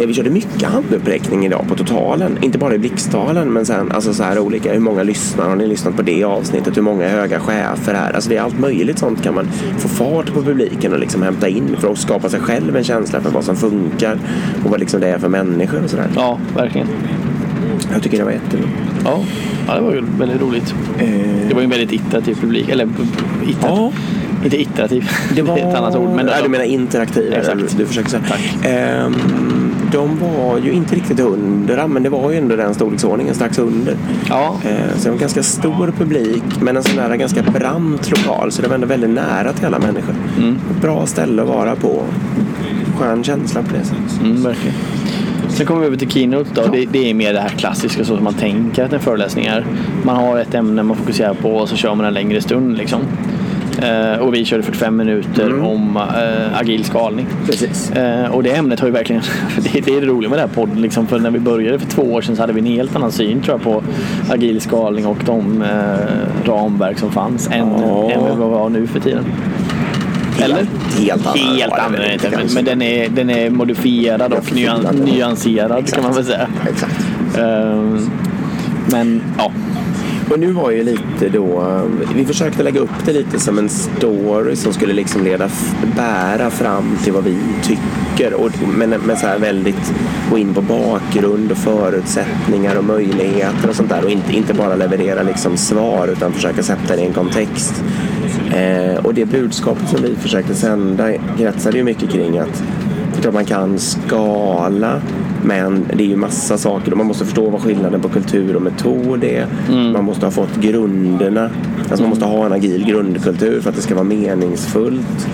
Nej, 0.00 0.06
vi 0.06 0.14
körde 0.14 0.30
mycket 0.30 0.68
handuppräckning 0.68 1.46
idag 1.46 1.64
på 1.68 1.74
totalen. 1.74 2.38
Inte 2.42 2.58
bara 2.58 2.74
i 2.74 2.78
blixttalen 2.78 3.52
men 3.52 3.66
sen 3.66 3.92
alltså 3.92 4.14
så 4.14 4.22
här 4.22 4.38
olika. 4.38 4.72
Hur 4.72 4.80
många 4.80 5.02
lyssnar? 5.02 5.48
Har 5.48 5.56
ni 5.56 5.66
lyssnat 5.66 5.96
på 5.96 6.02
det 6.02 6.24
avsnittet? 6.24 6.76
Hur 6.76 6.82
många 6.82 7.04
är 7.04 7.10
höga 7.10 7.40
chefer 7.40 7.94
här? 7.94 8.12
Alltså 8.12 8.30
det 8.30 8.36
är 8.36 8.42
allt 8.42 8.58
möjligt 8.58 8.98
sånt 8.98 9.22
kan 9.22 9.34
man 9.34 9.48
få 9.78 9.88
fart 9.88 10.32
på 10.32 10.42
publiken 10.42 10.92
och 10.92 10.98
liksom 10.98 11.22
hämta 11.22 11.48
in 11.48 11.76
för 11.78 11.92
att 11.92 11.98
skapa 11.98 12.28
sig 12.28 12.40
själv 12.40 12.76
en 12.76 12.84
känsla 12.84 13.20
för 13.20 13.30
vad 13.30 13.44
som 13.44 13.56
funkar 13.56 14.18
och 14.64 14.70
vad 14.70 14.80
liksom 14.80 15.00
det 15.00 15.08
är 15.08 15.18
för 15.18 15.28
människor 15.28 15.84
och 15.84 15.90
sådär. 15.90 16.08
ja, 16.16 16.38
verkligen. 16.56 16.88
Jag 17.92 18.02
tycker 18.02 18.18
det 18.18 18.24
var 18.24 18.32
jättebra. 18.32 18.68
Ja, 19.04 19.20
ja, 19.66 19.74
det 19.74 19.80
var 19.80 19.94
ju 19.94 20.02
väldigt 20.18 20.40
roligt. 20.40 20.74
Det 21.48 21.54
var 21.54 21.60
ju 21.60 21.64
en 21.64 21.70
väldigt 21.70 21.92
iterativ 21.92 22.34
publik. 22.34 22.68
Eller 22.68 22.84
iterativ. 22.84 23.56
Ja. 23.62 23.92
Inte 24.44 24.60
iterativ. 24.60 25.10
Det 25.34 25.42
var... 25.42 25.58
är 25.58 25.68
ett 25.68 25.74
annat 25.74 25.96
ord. 25.96 26.10
Men 26.10 26.26
Nej, 26.26 26.34
du 26.42 26.48
menar 26.48 26.64
interaktiv. 26.64 27.32
Exakt. 27.32 27.76
Du 27.78 27.86
försöker 27.86 28.10
säga. 28.10 28.22
Tack. 28.28 28.56
Ehm, 28.64 29.14
de 29.92 30.18
var 30.18 30.58
ju 30.58 30.72
inte 30.72 30.94
riktigt 30.94 31.20
hundra, 31.20 31.86
men 31.86 32.02
det 32.02 32.08
var 32.08 32.30
ju 32.30 32.38
ändå 32.38 32.56
den 32.56 32.74
storleksordningen, 32.74 33.34
strax 33.34 33.58
under. 33.58 33.96
Ja, 34.28 34.56
Ehm, 34.64 34.78
så 34.96 35.02
det 35.02 35.08
var 35.08 35.12
en 35.14 35.20
ganska 35.20 35.42
stor 35.42 35.92
publik, 35.98 36.42
men 36.60 36.76
en 36.76 36.82
sån 36.82 36.96
där 36.96 37.16
ganska 37.16 37.42
brant 37.42 38.10
lokal. 38.10 38.52
Så 38.52 38.62
det 38.62 38.68
var 38.68 38.74
ändå 38.74 38.86
väldigt 38.86 39.10
nära 39.10 39.52
till 39.52 39.66
alla 39.66 39.78
människor. 39.78 40.14
Mm. 40.38 40.58
Ett 40.70 40.82
bra 40.82 41.06
ställe 41.06 41.42
att 41.42 41.48
vara 41.48 41.76
på. 41.76 42.02
Skön 42.98 43.24
känsla 43.24 43.62
på 43.62 43.68
det 43.72 43.84
sättet. 43.84 44.20
mm, 44.24 44.42
verkligen. 44.42 44.76
Sen 45.48 45.66
kommer 45.66 45.80
vi 45.80 45.86
över 45.86 45.96
till 45.96 46.10
Keynote 46.10 46.50
då. 46.54 46.62
Det, 46.72 46.84
det 46.92 47.10
är 47.10 47.14
mer 47.14 47.32
det 47.32 47.40
här 47.40 47.48
klassiska 47.48 48.04
så 48.04 48.14
som 48.14 48.24
man 48.24 48.34
tänker 48.34 48.84
att 48.84 48.92
en 48.92 49.00
föreläsning 49.00 49.46
är. 49.46 49.66
Man 50.02 50.16
har 50.16 50.38
ett 50.38 50.54
ämne 50.54 50.82
man 50.82 50.96
fokuserar 50.96 51.34
på 51.34 51.50
och 51.54 51.68
så 51.68 51.76
kör 51.76 51.94
man 51.94 52.06
en 52.06 52.14
längre 52.14 52.40
stund 52.40 52.76
liksom. 52.78 53.00
Eh, 53.82 54.18
och 54.18 54.34
vi 54.34 54.44
körde 54.44 54.62
45 54.62 54.96
minuter 54.96 55.60
om 55.62 55.96
eh, 55.96 56.58
agil 56.60 56.84
skalning. 56.84 57.26
Precis. 57.46 57.90
Eh, 57.90 58.30
och 58.34 58.42
det 58.42 58.50
ämnet 58.56 58.80
har 58.80 58.86
ju 58.86 58.92
verkligen, 58.92 59.22
det, 59.72 59.80
det 59.80 59.96
är 59.96 60.00
det 60.00 60.06
roliga 60.06 60.30
med 60.30 60.38
den 60.38 60.48
här 60.48 60.54
podden. 60.54 60.82
Liksom, 60.82 61.06
för 61.06 61.18
när 61.18 61.30
vi 61.30 61.38
började 61.38 61.78
för 61.78 61.86
två 61.86 62.02
år 62.02 62.20
sedan 62.22 62.36
så 62.36 62.42
hade 62.42 62.52
vi 62.52 62.60
en 62.60 62.66
helt 62.66 62.96
annan 62.96 63.12
syn 63.12 63.40
tror 63.40 63.54
jag 63.54 63.62
på 63.62 63.82
agil 64.32 64.60
skalning 64.60 65.06
och 65.06 65.16
de 65.26 65.64
ramverk 66.44 66.98
som 66.98 67.12
fanns 67.12 67.48
än, 67.50 67.58
Ja. 67.58 68.10
än 68.10 68.38
vad 68.38 68.50
vi 68.50 68.56
har 68.56 68.68
nu 68.68 68.86
för 68.86 69.00
tiden. 69.00 69.24
Eller? 70.42 70.66
Helt. 70.98 71.26
Helt 71.36 72.12
inte, 72.12 72.54
men, 72.54 72.64
den, 72.64 72.82
är, 72.82 73.08
den 73.08 73.30
är 73.30 73.50
modifierad 73.50 74.32
och 74.32 74.52
nyan, 74.54 74.76
förflyttande. 74.82 75.12
nyanserad 75.12 75.92
kan 75.94 76.02
man 76.04 76.14
väl 76.14 76.24
säga. 76.24 76.48
Exakt. 76.70 77.06
Ehm, 77.38 78.10
men 78.90 79.22
ja, 79.38 79.52
och 80.30 80.40
nu 80.40 80.52
var 80.52 80.70
ju 80.70 80.84
lite 80.84 81.28
då, 81.28 81.60
eh, 81.60 82.14
vi 82.14 82.24
försökte 82.24 82.62
lägga 82.62 82.80
upp 82.80 83.04
det 83.04 83.12
lite 83.12 83.40
som 83.40 83.58
en 83.58 83.68
story 83.68 84.56
som 84.56 84.72
skulle 84.72 84.92
liksom 84.92 85.24
leda, 85.24 85.50
bära 85.96 86.50
fram 86.50 86.98
till 87.04 87.12
vad 87.12 87.24
vi 87.24 87.38
tycker. 87.62 88.34
Och, 88.34 88.50
men 88.76 88.90
men 88.90 89.16
så 89.16 89.26
här 89.26 89.38
väldigt 89.38 89.94
gå 90.30 90.38
in 90.38 90.54
på 90.54 90.60
bakgrund 90.60 91.50
och 91.50 91.58
förutsättningar 91.58 92.76
och 92.76 92.84
möjligheter 92.84 93.68
och 93.68 93.76
sånt 93.76 93.88
där. 93.88 94.04
Och 94.04 94.10
inte, 94.10 94.32
inte 94.32 94.54
bara 94.54 94.74
leverera 94.74 95.22
liksom 95.22 95.56
svar 95.56 96.08
utan 96.08 96.32
försöka 96.32 96.62
sätta 96.62 96.96
det 96.96 97.02
i 97.02 97.06
en 97.06 97.12
kontext. 97.12 97.84
Eh, 98.54 99.04
och 99.06 99.14
det 99.14 99.24
budskapet 99.24 99.88
som 99.88 100.02
vi 100.02 100.14
försökte 100.14 100.54
sända 100.54 101.12
kretsade 101.38 101.76
ju 101.76 101.84
mycket 101.84 102.10
kring 102.10 102.38
att 102.38 102.62
klart 103.20 103.34
man 103.34 103.44
kan 103.44 103.78
skala 103.78 105.00
men 105.44 105.86
det 105.94 106.02
är 106.02 106.08
ju 106.08 106.16
massa 106.16 106.58
saker. 106.58 106.94
Man 106.94 107.06
måste 107.06 107.24
förstå 107.24 107.50
vad 107.50 107.60
skillnaden 107.60 108.00
på 108.00 108.08
kultur 108.08 108.56
och 108.56 108.62
metod 108.62 109.24
är. 109.24 109.46
Man 109.92 110.04
måste 110.04 110.26
ha 110.26 110.30
fått 110.30 110.56
grunderna. 110.56 111.50
Alltså 111.80 112.02
man 112.02 112.10
måste 112.10 112.24
ha 112.24 112.46
en 112.46 112.52
agil 112.52 112.84
grundkultur 112.84 113.60
för 113.60 113.70
att 113.70 113.76
det 113.76 113.82
ska 113.82 113.94
vara 113.94 114.04
meningsfullt. 114.04 115.28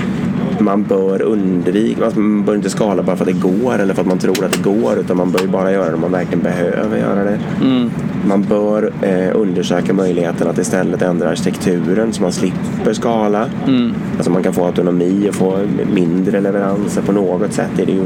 Man 0.59 0.83
bör 0.83 1.23
undvika, 1.23 2.05
alltså 2.05 2.21
man 2.21 2.45
bör 2.45 2.55
inte 2.55 2.71
skala 2.71 3.03
bara 3.03 3.17
för 3.17 3.25
att 3.25 3.33
det 3.35 3.49
går 3.49 3.79
eller 3.79 3.95
för 3.95 4.01
att 4.01 4.09
man 4.09 4.19
tror 4.19 4.45
att 4.45 4.53
det 4.53 4.63
går 4.63 4.99
utan 4.99 5.17
man 5.17 5.31
bör 5.31 5.41
ju 5.41 5.49
bara 5.49 5.73
göra 5.73 5.89
det 5.89 5.95
om 5.95 6.01
man 6.01 6.13
verkligen 6.13 6.43
behöver 6.43 6.99
göra 6.99 7.25
det. 7.25 7.39
Man 8.29 8.43
bör 8.43 8.93
eh, 9.03 9.31
undersöka 9.35 9.93
möjligheten 9.93 10.49
att 10.49 10.59
istället 10.59 11.03
ändra 11.03 11.29
arkitekturen 11.31 12.13
så 12.13 12.23
man 12.23 12.33
slipper 12.33 12.93
skala. 12.93 13.47
Alltså 14.17 14.31
man 14.31 14.43
kan 14.43 14.53
få 14.53 14.67
autonomi 14.67 15.29
och 15.29 15.35
få 15.35 15.59
mindre 15.95 16.41
leveranser 16.41 17.03
på 17.03 17.13
något 17.13 17.53
sätt. 17.53 17.71
Det 17.77 17.83
är 17.83 17.87
det 17.87 17.93
ju 17.93 18.05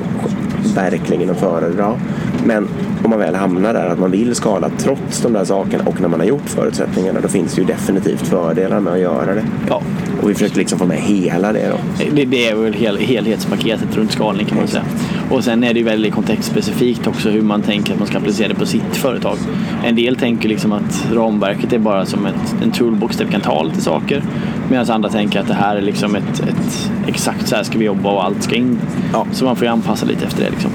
verkligen 0.67 1.31
att 1.31 1.40
föredra. 1.40 2.00
Men 2.44 2.68
om 3.04 3.11
man 3.11 3.18
väl 3.18 3.35
hamnar 3.35 3.75
där 3.75 3.87
att 3.87 3.99
man 3.99 4.11
vill 4.11 4.35
skala 4.35 4.70
trots 4.78 5.20
de 5.20 5.32
där 5.32 5.44
sakerna 5.44 5.85
och 5.87 6.00
när 6.00 6.09
man 6.09 6.20
har 6.20 6.26
gjort 6.26 6.49
förutsättningarna 6.49 7.20
då 7.20 7.28
finns 7.28 7.54
det 7.54 7.61
ju 7.61 7.66
definitivt 7.66 8.26
fördelar 8.26 8.80
med 8.80 8.92
att 8.92 8.99
göra 8.99 9.35
det. 9.35 9.44
ja. 9.68 9.82
Och 10.23 10.30
vi 10.30 10.35
försökte 10.35 10.59
liksom 10.59 10.78
få 10.78 10.87
med 10.87 10.97
hela 10.97 11.52
det 11.52 11.68
då. 11.68 12.04
Det, 12.14 12.25
det 12.25 12.49
är 12.49 12.54
väl 12.54 12.73
hel, 12.73 12.99
helhetspaketet 12.99 13.97
runt 13.97 14.12
skalning 14.12 14.47
kan 14.47 14.59
man 14.59 14.68
säga. 14.68 14.85
Och 15.30 15.44
sen 15.44 15.64
är 15.64 15.75
det 15.75 15.78
ju 15.78 15.85
väldigt 15.85 16.14
kontextspecifikt 16.14 17.06
också 17.06 17.30
hur 17.30 17.42
man 17.42 17.62
tänker 17.62 17.92
att 17.92 17.99
man 17.99 18.09
ska 18.09 18.18
applicera 18.18 18.49
det 18.49 18.54
på 18.54 18.66
sitt 18.66 18.97
företag. 18.97 19.37
En 19.85 19.97
del 19.97 20.16
tänker 20.16 20.49
liksom 20.49 20.73
att 20.73 21.06
ramverket 21.12 21.73
är 21.73 21.78
bara 21.78 22.06
som 22.06 22.26
ett, 22.26 22.56
en 22.62 22.70
toolbox 22.70 23.16
där 23.16 23.25
vi 23.25 23.32
kan 23.32 23.40
ta 23.40 23.62
lite 23.62 23.80
saker. 23.80 24.23
Medan 24.70 24.90
andra 24.90 25.09
tänker 25.09 25.40
att 25.40 25.49
det 25.49 25.54
här 25.54 25.76
är 25.76 25.82
liksom 25.82 26.14
ett, 26.14 26.40
ett 26.40 26.90
exakt 27.06 27.49
så 27.49 27.56
här 27.56 27.62
ska 27.62 27.78
vi 27.78 27.85
jobba 27.85 28.11
och 28.11 28.25
allt 28.25 28.42
ska 28.42 28.54
in. 28.54 28.78
Ja. 29.12 29.26
Så 29.32 29.44
man 29.44 29.56
får 29.56 29.66
ju 29.66 29.73
anpassa 29.73 30.06
lite 30.06 30.26
efter 30.26 30.44
det 30.44 30.50
liksom. 30.50 30.70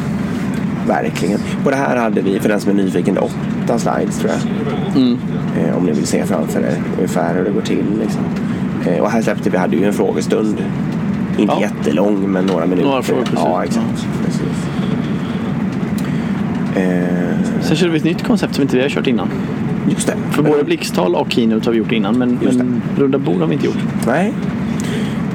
Verkligen. 0.88 1.40
På 1.64 1.70
det 1.70 1.76
här 1.76 1.98
hade 1.98 2.22
vi, 2.22 2.40
för 2.40 2.50
den 2.50 2.60
som 2.60 2.72
är 2.72 2.76
nyfiken, 2.84 3.18
åtta 3.18 3.80
slides 3.80 4.20
tror 4.20 4.32
jag. 4.32 4.42
Eh, 5.70 5.78
om 5.78 5.86
ni 5.86 5.92
vill 5.92 6.08
se 6.08 6.26
framför 6.26 6.60
er 6.60 6.78
ungefär 6.98 7.36
hur 7.36 7.44
det 7.44 7.52
går 7.52 7.62
till. 7.62 7.86
Liksom. 8.02 8.22
Eh, 8.88 9.00
och 9.04 9.12
här 9.12 9.22
släppte 9.22 9.50
vi, 9.50 9.58
hade 9.58 9.76
ju 9.76 9.86
en 9.86 9.94
frågestund. 9.94 10.56
Inte 11.38 11.54
Ja. 11.54 11.62
jättelång, 11.62 12.32
men 12.32 12.46
några 12.46 12.66
minuter. 12.66 12.88
Några 12.90 13.02
frågor 13.04 13.24
på 13.24 13.32
Ja, 13.36 13.64
exakt. 13.64 14.08
Precis. 14.26 14.66
Eh, 16.76 17.62
Sen 17.62 17.76
körde 17.78 17.92
vi 17.92 17.98
ett 17.98 18.04
nytt 18.04 18.24
koncept 18.24 18.56
som 18.56 18.62
inte 18.62 18.76
vi 18.76 18.82
har 18.82 18.90
kört 18.90 19.08
innan. 19.08 19.28
just 19.90 20.08
det. 20.08 20.14
För 20.32 20.44
både 20.44 20.64
Blixtal 20.64 21.16
och 21.16 21.32
Keynote 21.32 21.66
har 21.66 21.72
vi 21.72 21.78
gjort 21.78 21.92
innan 21.92 22.18
men, 22.18 22.40
men 22.44 22.82
runda 22.98 23.18
bord 23.18 23.38
har 23.40 23.48
vi 23.48 23.54
inte 23.54 23.66
gjort. 23.66 23.78
Nej. 24.08 24.34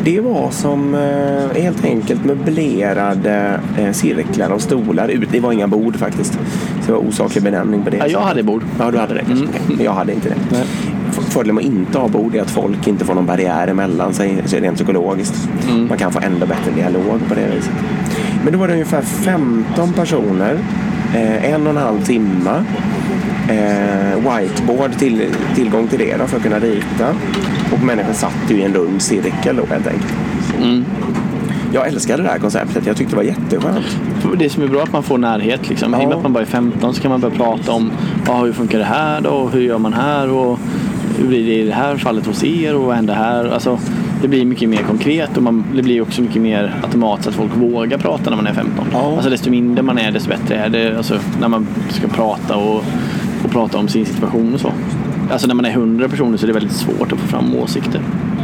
Det 0.04 0.20
var 0.20 0.50
som 0.50 0.94
eh, 0.94 1.62
helt 1.62 1.84
enkelt 1.84 2.24
möblerade 2.24 3.60
eh, 3.78 3.92
cirklar 3.92 4.50
och 4.50 4.60
stolar. 4.62 5.08
ut. 5.08 5.28
Det 5.32 5.40
var 5.40 5.52
inga 5.52 5.66
bord 5.68 5.96
faktiskt. 5.96 6.32
Så 6.32 6.86
det 6.86 6.92
var 6.92 6.98
osaklig 7.08 7.44
benämning 7.44 7.82
på 7.84 7.90
det. 7.90 7.96
Ja, 7.96 8.06
jag 8.06 8.20
hade 8.20 8.42
bord. 8.42 8.62
Ja, 8.78 8.90
du 8.90 8.98
hade 8.98 9.14
det 9.14 9.24
kanske. 9.26 9.46
Okej, 9.46 9.60
men 9.68 9.84
Jag 9.84 9.92
hade 9.92 10.12
inte 10.12 10.28
det. 10.28 10.34
Nej. 10.50 10.64
Fördelen 11.12 11.54
med 11.54 11.62
att 11.64 11.70
inte 11.70 11.98
ha 11.98 12.08
bord 12.08 12.34
är 12.34 12.42
att 12.42 12.50
folk 12.50 12.86
inte 12.88 13.04
får 13.04 13.14
någon 13.14 13.26
barriär 13.26 13.68
emellan 13.68 14.14
sig 14.14 14.42
rent 14.46 14.76
psykologiskt. 14.76 15.48
Man 15.88 15.98
kan 15.98 16.12
få 16.12 16.20
ändå 16.22 16.46
bättre 16.46 16.70
dialog 16.76 17.20
på 17.28 17.34
det 17.34 17.46
viset. 17.56 17.72
Men 18.44 18.52
då 18.52 18.58
var 18.58 18.66
det 18.68 18.72
ungefär 18.72 19.02
15 19.02 19.92
personer, 19.92 20.58
eh, 21.14 21.52
en 21.52 21.62
och 21.66 21.70
en 21.70 21.76
halv 21.76 22.04
timme. 22.04 22.64
Eh, 23.50 24.16
whiteboard, 24.36 24.92
till, 24.98 25.22
tillgång 25.54 25.88
till 25.88 25.98
det 25.98 26.16
då, 26.16 26.26
för 26.26 26.36
att 26.36 26.42
kunna 26.42 26.58
rita. 26.58 27.08
Och 27.72 27.82
människor 27.82 28.12
satt 28.12 28.36
ju 28.48 28.56
i 28.56 28.62
en 28.62 28.74
rund 28.74 29.02
cirkel 29.02 29.56
då 29.56 29.66
helt 29.66 29.86
enkelt. 29.86 30.14
Jag 31.72 31.86
älskade 31.88 32.22
det 32.22 32.28
här 32.28 32.38
konceptet. 32.38 32.86
Jag 32.86 32.96
tyckte 32.96 33.12
det 33.12 33.16
var 33.16 33.22
jätteskönt. 33.22 33.96
Det 34.38 34.50
som 34.50 34.62
är 34.62 34.68
bra 34.68 34.78
är 34.78 34.82
att 34.82 34.92
man 34.92 35.02
får 35.02 35.18
närhet. 35.18 35.68
Liksom. 35.68 35.94
I 35.94 35.96
och 35.96 35.98
med 35.98 36.12
Ja. 36.12 36.16
att 36.16 36.22
man 36.22 36.32
bara 36.32 36.40
är 36.42 36.46
15 36.46 36.94
så 36.94 37.02
kan 37.02 37.10
man 37.10 37.20
börja 37.20 37.34
prata 37.34 37.72
om 37.72 37.90
ja, 38.26 38.44
hur 38.44 38.52
funkar 38.52 38.78
det 38.78 38.84
här 38.84 39.20
då? 39.20 39.48
Hur 39.52 39.60
gör 39.60 39.78
man 39.78 39.92
här? 39.92 40.30
Och 40.30 40.58
hur 41.18 41.28
blir 41.28 41.46
det 41.46 41.54
i 41.54 41.66
det 41.66 41.72
här 41.72 41.96
fallet 41.96 42.26
hos 42.26 42.44
er? 42.44 42.74
Och 42.74 42.82
vad 42.84 42.96
händer 42.96 43.14
här? 43.14 43.44
Alltså, 43.44 43.78
det 44.22 44.28
blir 44.28 44.44
mycket 44.44 44.68
mer 44.68 44.82
konkret 44.82 45.36
och 45.36 45.42
man, 45.42 45.64
det 45.74 45.82
blir 45.82 46.02
också 46.02 46.22
mycket 46.22 46.42
mer 46.42 46.74
automatiskt 46.82 47.28
att 47.28 47.34
folk 47.34 47.56
vågar 47.56 47.98
prata 47.98 48.30
när 48.30 48.36
man 48.36 48.46
är 48.46 48.52
15. 48.54 48.86
Ja. 48.92 49.12
Alltså, 49.14 49.30
desto 49.30 49.50
mindre 49.50 49.82
man 49.82 49.98
är 49.98 50.10
desto 50.12 50.28
bättre 50.28 50.54
är 50.54 50.68
det 50.68 50.96
alltså, 50.96 51.18
när 51.40 51.48
man 51.48 51.66
ska 51.88 52.08
prata 52.08 52.56
och, 52.56 52.84
och 53.44 53.50
prata 53.50 53.78
om 53.78 53.88
sin 53.88 54.06
situation 54.06 54.54
och 54.54 54.60
så. 54.60 54.72
Alltså 55.30 55.46
när 55.46 55.54
man 55.54 55.64
är 55.64 55.70
100 55.70 56.08
personer 56.08 56.36
så 56.36 56.44
är 56.44 56.46
det 56.46 56.52
väldigt 56.52 56.72
svårt 56.72 57.12
att 57.12 57.18
få 57.18 57.26
fram 57.28 57.54
åsikter. 57.54 58.00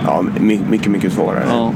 Ja, 0.06 0.24
my- 0.40 0.60
mycket, 0.70 0.88
mycket 0.88 1.12
svårare. 1.12 1.44
Ja. 1.48 1.72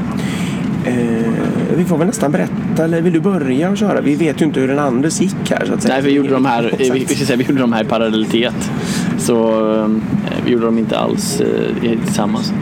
Eh, 0.85 1.31
vi 1.77 1.85
får 1.85 1.99
väl 1.99 2.07
nästan 2.07 2.33
berätta, 2.33 2.85
eller 2.85 3.01
vill 3.01 3.13
du 3.13 3.21
börja 3.21 3.71
och 3.71 3.77
köra? 3.77 4.01
Vi 4.01 4.15
vet 4.15 4.41
ju 4.41 4.45
inte 4.47 4.61
hur 4.61 4.69
den 4.69 4.79
andres 4.79 5.21
gick 5.21 5.51
här 5.51 5.65
så 5.67 5.75
att 5.75 5.83
säga. 5.83 5.95
Nej, 5.95 6.03
vi 6.05 6.11
gjorde 6.11 6.29
de 6.29 6.45
här, 6.47 6.75
vi, 6.79 6.91
vi, 6.91 7.07
säga, 7.07 7.37
vi 7.37 7.45
gjorde 7.45 7.61
de 7.61 7.73
här 7.73 7.85
i 7.85 7.87
parallellitet. 7.87 8.71
Så 9.19 9.37
eh, 9.77 9.89
vi 10.47 10.53
gjorde 10.53 10.65
dem 10.65 10.79
inte 10.79 10.99
alls 10.99 11.41
eh, 11.41 11.91
tillsammans. 12.05 12.53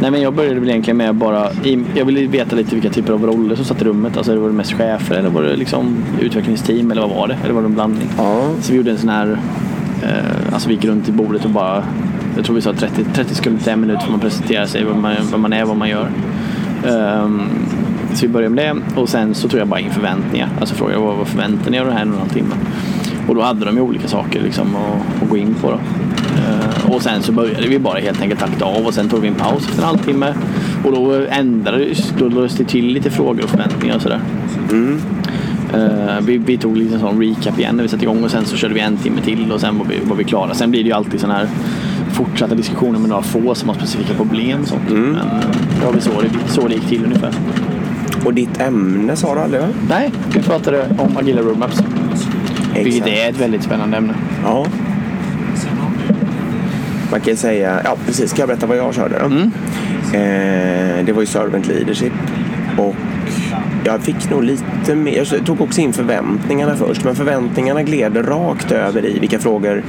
Nej, 0.00 0.10
men 0.10 0.20
jag 0.22 0.34
började 0.34 0.60
väl 0.60 0.68
egentligen 0.68 0.96
med 0.96 1.14
bara, 1.14 1.48
jag 1.94 2.04
ville 2.04 2.26
veta 2.26 2.56
lite 2.56 2.74
vilka 2.74 2.90
typer 2.90 3.12
av 3.12 3.26
roller 3.26 3.56
som 3.56 3.64
satt 3.64 3.82
i 3.82 3.84
rummet. 3.84 4.16
Alltså 4.16 4.36
var 4.40 4.48
det 4.48 4.54
mest 4.54 4.72
chefer 4.72 5.14
eller 5.14 5.30
var 5.30 5.42
det 5.42 5.56
liksom 5.56 5.96
utvecklingsteam 6.20 6.90
eller 6.90 7.00
vad 7.02 7.10
var 7.10 7.28
det? 7.28 7.36
Eller 7.44 7.54
var 7.54 7.60
det 7.60 7.66
en 7.68 7.74
blandning? 7.74 8.08
Ja, 8.18 8.50
Så 8.60 8.72
vi 8.72 8.76
gjorde 8.78 8.90
en 8.90 8.98
sån 8.98 9.08
här, 9.08 9.38
eh, 10.02 10.52
alltså 10.52 10.68
vi 10.68 10.74
gick 10.74 10.84
runt 10.84 11.08
i 11.08 11.12
bordet 11.12 11.44
och 11.44 11.50
bara, 11.50 11.84
jag 12.36 12.44
tror 12.44 12.54
vi 12.56 12.62
sa 12.62 12.72
30, 12.72 13.04
30 13.14 13.34
sekunder 13.34 13.62
till 13.62 13.72
en 13.72 13.80
minut 13.80 14.02
får 14.02 14.10
man 14.10 14.20
presentera 14.20 14.66
sig, 14.66 14.84
vad 14.84 14.96
man, 14.96 15.14
vad 15.30 15.40
man 15.40 15.52
är, 15.52 15.64
vad 15.64 15.76
man 15.76 15.88
gör. 15.88 16.08
Ehm, 16.86 17.40
så 18.14 18.26
vi 18.26 18.32
började 18.32 18.54
med 18.54 18.76
det 18.76 19.00
och 19.00 19.08
sen 19.08 19.34
så 19.34 19.48
tog 19.48 19.60
jag 19.60 19.68
bara 19.68 19.80
in 19.80 19.90
förväntningar. 19.90 20.48
Alltså 20.60 20.74
frågade 20.74 20.98
vad, 20.98 21.16
vad 21.16 21.28
förväntar 21.28 21.70
ni 21.70 21.76
er 21.76 21.80
av 21.80 21.86
det 21.86 21.92
här 21.92 22.02
en 22.02 22.08
och 22.08 22.14
en 22.14 22.20
halv 22.20 22.30
timme? 22.30 22.54
Och 23.28 23.34
då 23.34 23.42
hade 23.42 23.64
de 23.64 23.76
ju 23.76 23.80
olika 23.80 24.08
saker 24.08 24.42
liksom 24.42 24.76
att, 24.76 25.22
att 25.22 25.28
gå 25.30 25.36
in 25.36 25.54
på. 25.54 25.70
Då. 25.70 25.78
Eh, 26.42 26.90
och 26.94 27.02
sen 27.02 27.22
så 27.22 27.32
började 27.32 27.68
vi 27.68 27.78
bara 27.78 27.98
helt 27.98 28.20
enkelt 28.22 28.40
takta 28.40 28.64
av 28.64 28.86
och 28.86 28.94
sen 28.94 29.08
tog 29.08 29.20
vi 29.20 29.28
en 29.28 29.34
paus 29.34 29.68
efter 29.68 29.82
en 29.82 29.88
halvtimme. 29.88 30.34
Och 30.84 30.92
då 30.92 31.26
ändrades, 31.28 32.12
då 32.18 32.28
lades 32.28 32.56
det 32.56 32.64
till 32.64 32.86
lite 32.86 33.10
frågor 33.10 33.44
och 33.44 33.50
förväntningar 33.50 33.96
och 33.96 34.02
sådär. 34.02 34.20
Mm 34.70 35.00
vi, 36.22 36.38
vi 36.38 36.58
tog 36.58 36.76
lite 36.76 36.98
sån 36.98 37.22
recap 37.22 37.58
igen 37.58 37.76
när 37.76 37.82
vi 37.82 37.88
satte 37.88 38.04
igång 38.04 38.24
och 38.24 38.30
sen 38.30 38.44
så 38.44 38.56
körde 38.56 38.74
vi 38.74 38.80
en 38.80 38.96
timme 38.96 39.20
till 39.20 39.52
och 39.52 39.60
sen 39.60 39.78
var 39.78 39.86
vi, 39.86 39.98
var 40.04 40.16
vi 40.16 40.24
klara. 40.24 40.54
Sen 40.54 40.70
blir 40.70 40.82
det 40.82 40.88
ju 40.88 40.94
alltid 40.94 41.20
sån 41.20 41.30
här 41.30 41.48
fortsatta 42.12 42.54
diskussioner 42.54 42.98
med 42.98 43.08
några 43.08 43.22
få 43.22 43.54
som 43.54 43.68
har 43.68 43.76
specifika 43.76 44.14
problem 44.14 44.60
och 44.62 44.68
sånt. 44.68 44.90
Men 44.90 45.14
eh, 45.14 45.22
det 45.78 45.84
var 45.86 45.92
väl 45.92 46.02
så 46.02 46.20
det, 46.20 46.28
så 46.48 46.68
det 46.68 46.74
gick 46.74 46.88
till 46.88 47.04
ungefär. 47.04 47.34
och 48.24 48.34
ditt 48.34 48.60
ämne 48.60 49.16
sa 49.16 49.34
du 49.34 49.40
aldrig 49.40 49.62
va? 49.62 49.68
Nej, 49.88 50.10
vi 50.34 50.42
pratade 50.42 50.86
om 50.98 51.16
agila 51.16 51.42
roadmaps. 51.42 51.82
Vilket 52.74 53.06
är 53.06 53.28
ett 53.30 53.40
väldigt 53.40 53.62
spännande 53.62 53.96
ämne. 53.96 54.14
Ja. 54.44 54.66
Man 57.10 57.20
kan 57.20 57.36
säga, 57.36 57.80
ja 57.84 57.96
precis, 58.06 58.30
ska 58.30 58.42
jag 58.42 58.48
berätta 58.48 58.66
vad 58.66 58.76
jag 58.76 58.94
körde 58.94 59.18
då? 59.18 59.24
Eh, 60.18 61.04
det 61.04 61.12
var 61.12 61.20
ju 61.20 61.26
servant 61.26 61.66
leadership 61.68 62.12
och 62.76 62.94
jag 63.84 64.02
fick 64.02 64.30
nog 64.30 64.44
lite 64.44 64.94
mer, 64.94 65.34
jag 65.34 65.46
tog 65.46 65.60
också 65.60 65.80
in 65.80 65.92
förväntningarna 65.92 66.76
först 66.76 67.04
men 67.04 67.14
förväntningarna 67.14 67.82
gled 67.82 68.28
rakt 68.28 68.72
över 68.72 69.06
i 69.06 69.18
vilka 69.18 69.38
frågor 69.38 69.82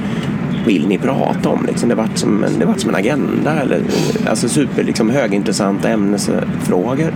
vill 0.66 0.88
ni 0.88 0.98
prata 0.98 1.48
om? 1.48 1.66
Liksom, 1.66 1.88
det 1.88 1.94
vart 1.94 2.18
som 2.18 2.44
en, 2.44 2.58
det 2.58 2.64
vart 2.64 2.80
som 2.80 2.90
en 2.90 2.96
agenda 2.96 3.60
eller 3.60 3.82
alltså 4.28 4.48
super 4.48 4.82
liksom, 4.82 5.10
högintressanta 5.10 5.88
ämnesfrågor. 5.88 7.14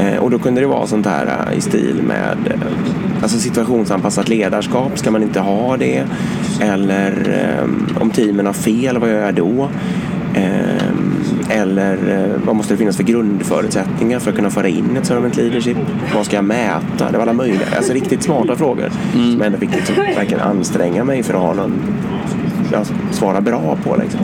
Eh, 0.00 0.16
och 0.16 0.30
då 0.30 0.38
kunde 0.38 0.60
det 0.60 0.66
vara 0.66 0.86
sånt 0.86 1.06
här 1.06 1.26
eh, 1.26 1.58
i 1.58 1.60
stil 1.60 2.02
med 2.06 2.38
eh, 2.50 3.22
alltså 3.22 3.38
situationsanpassat 3.38 4.28
ledarskap, 4.28 4.98
ska 4.98 5.10
man 5.10 5.22
inte 5.22 5.40
ha 5.40 5.76
det? 5.76 6.04
Eller 6.60 7.12
eh, 7.42 8.02
om 8.02 8.10
teamen 8.10 8.46
har 8.46 8.52
fel, 8.52 8.98
vad 8.98 9.10
gör 9.10 9.20
jag 9.20 9.34
då? 9.34 9.68
Eh, 10.34 10.95
eller 11.50 12.08
eh, 12.08 12.40
vad 12.46 12.56
måste 12.56 12.74
det 12.74 12.78
finnas 12.78 12.96
för 12.96 13.04
grundförutsättningar 13.04 14.18
för 14.18 14.30
att 14.30 14.36
kunna 14.36 14.50
föra 14.50 14.68
in 14.68 14.96
ett 14.96 15.06
servant 15.06 15.36
leadership? 15.36 15.76
Vad 16.14 16.26
ska 16.26 16.36
jag 16.36 16.44
mäta? 16.44 17.10
Det 17.10 17.18
var 17.18 17.22
alla 17.22 17.32
möjliga, 17.32 17.66
alltså 17.76 17.92
riktigt 17.92 18.22
smarta 18.22 18.56
frågor 18.56 18.90
som 19.12 19.36
jag 19.38 19.46
ändå 19.46 19.58
fick 19.58 19.74
liksom 19.74 19.94
verkligen 19.96 20.40
anstränga 20.40 21.04
mig 21.04 21.22
för 21.22 21.34
att 21.34 21.40
ha 21.40 21.54
någon 21.54 21.72
ja, 22.72 22.82
svara 23.10 23.40
bra 23.40 23.76
på. 23.84 23.96
Liksom. 23.96 24.20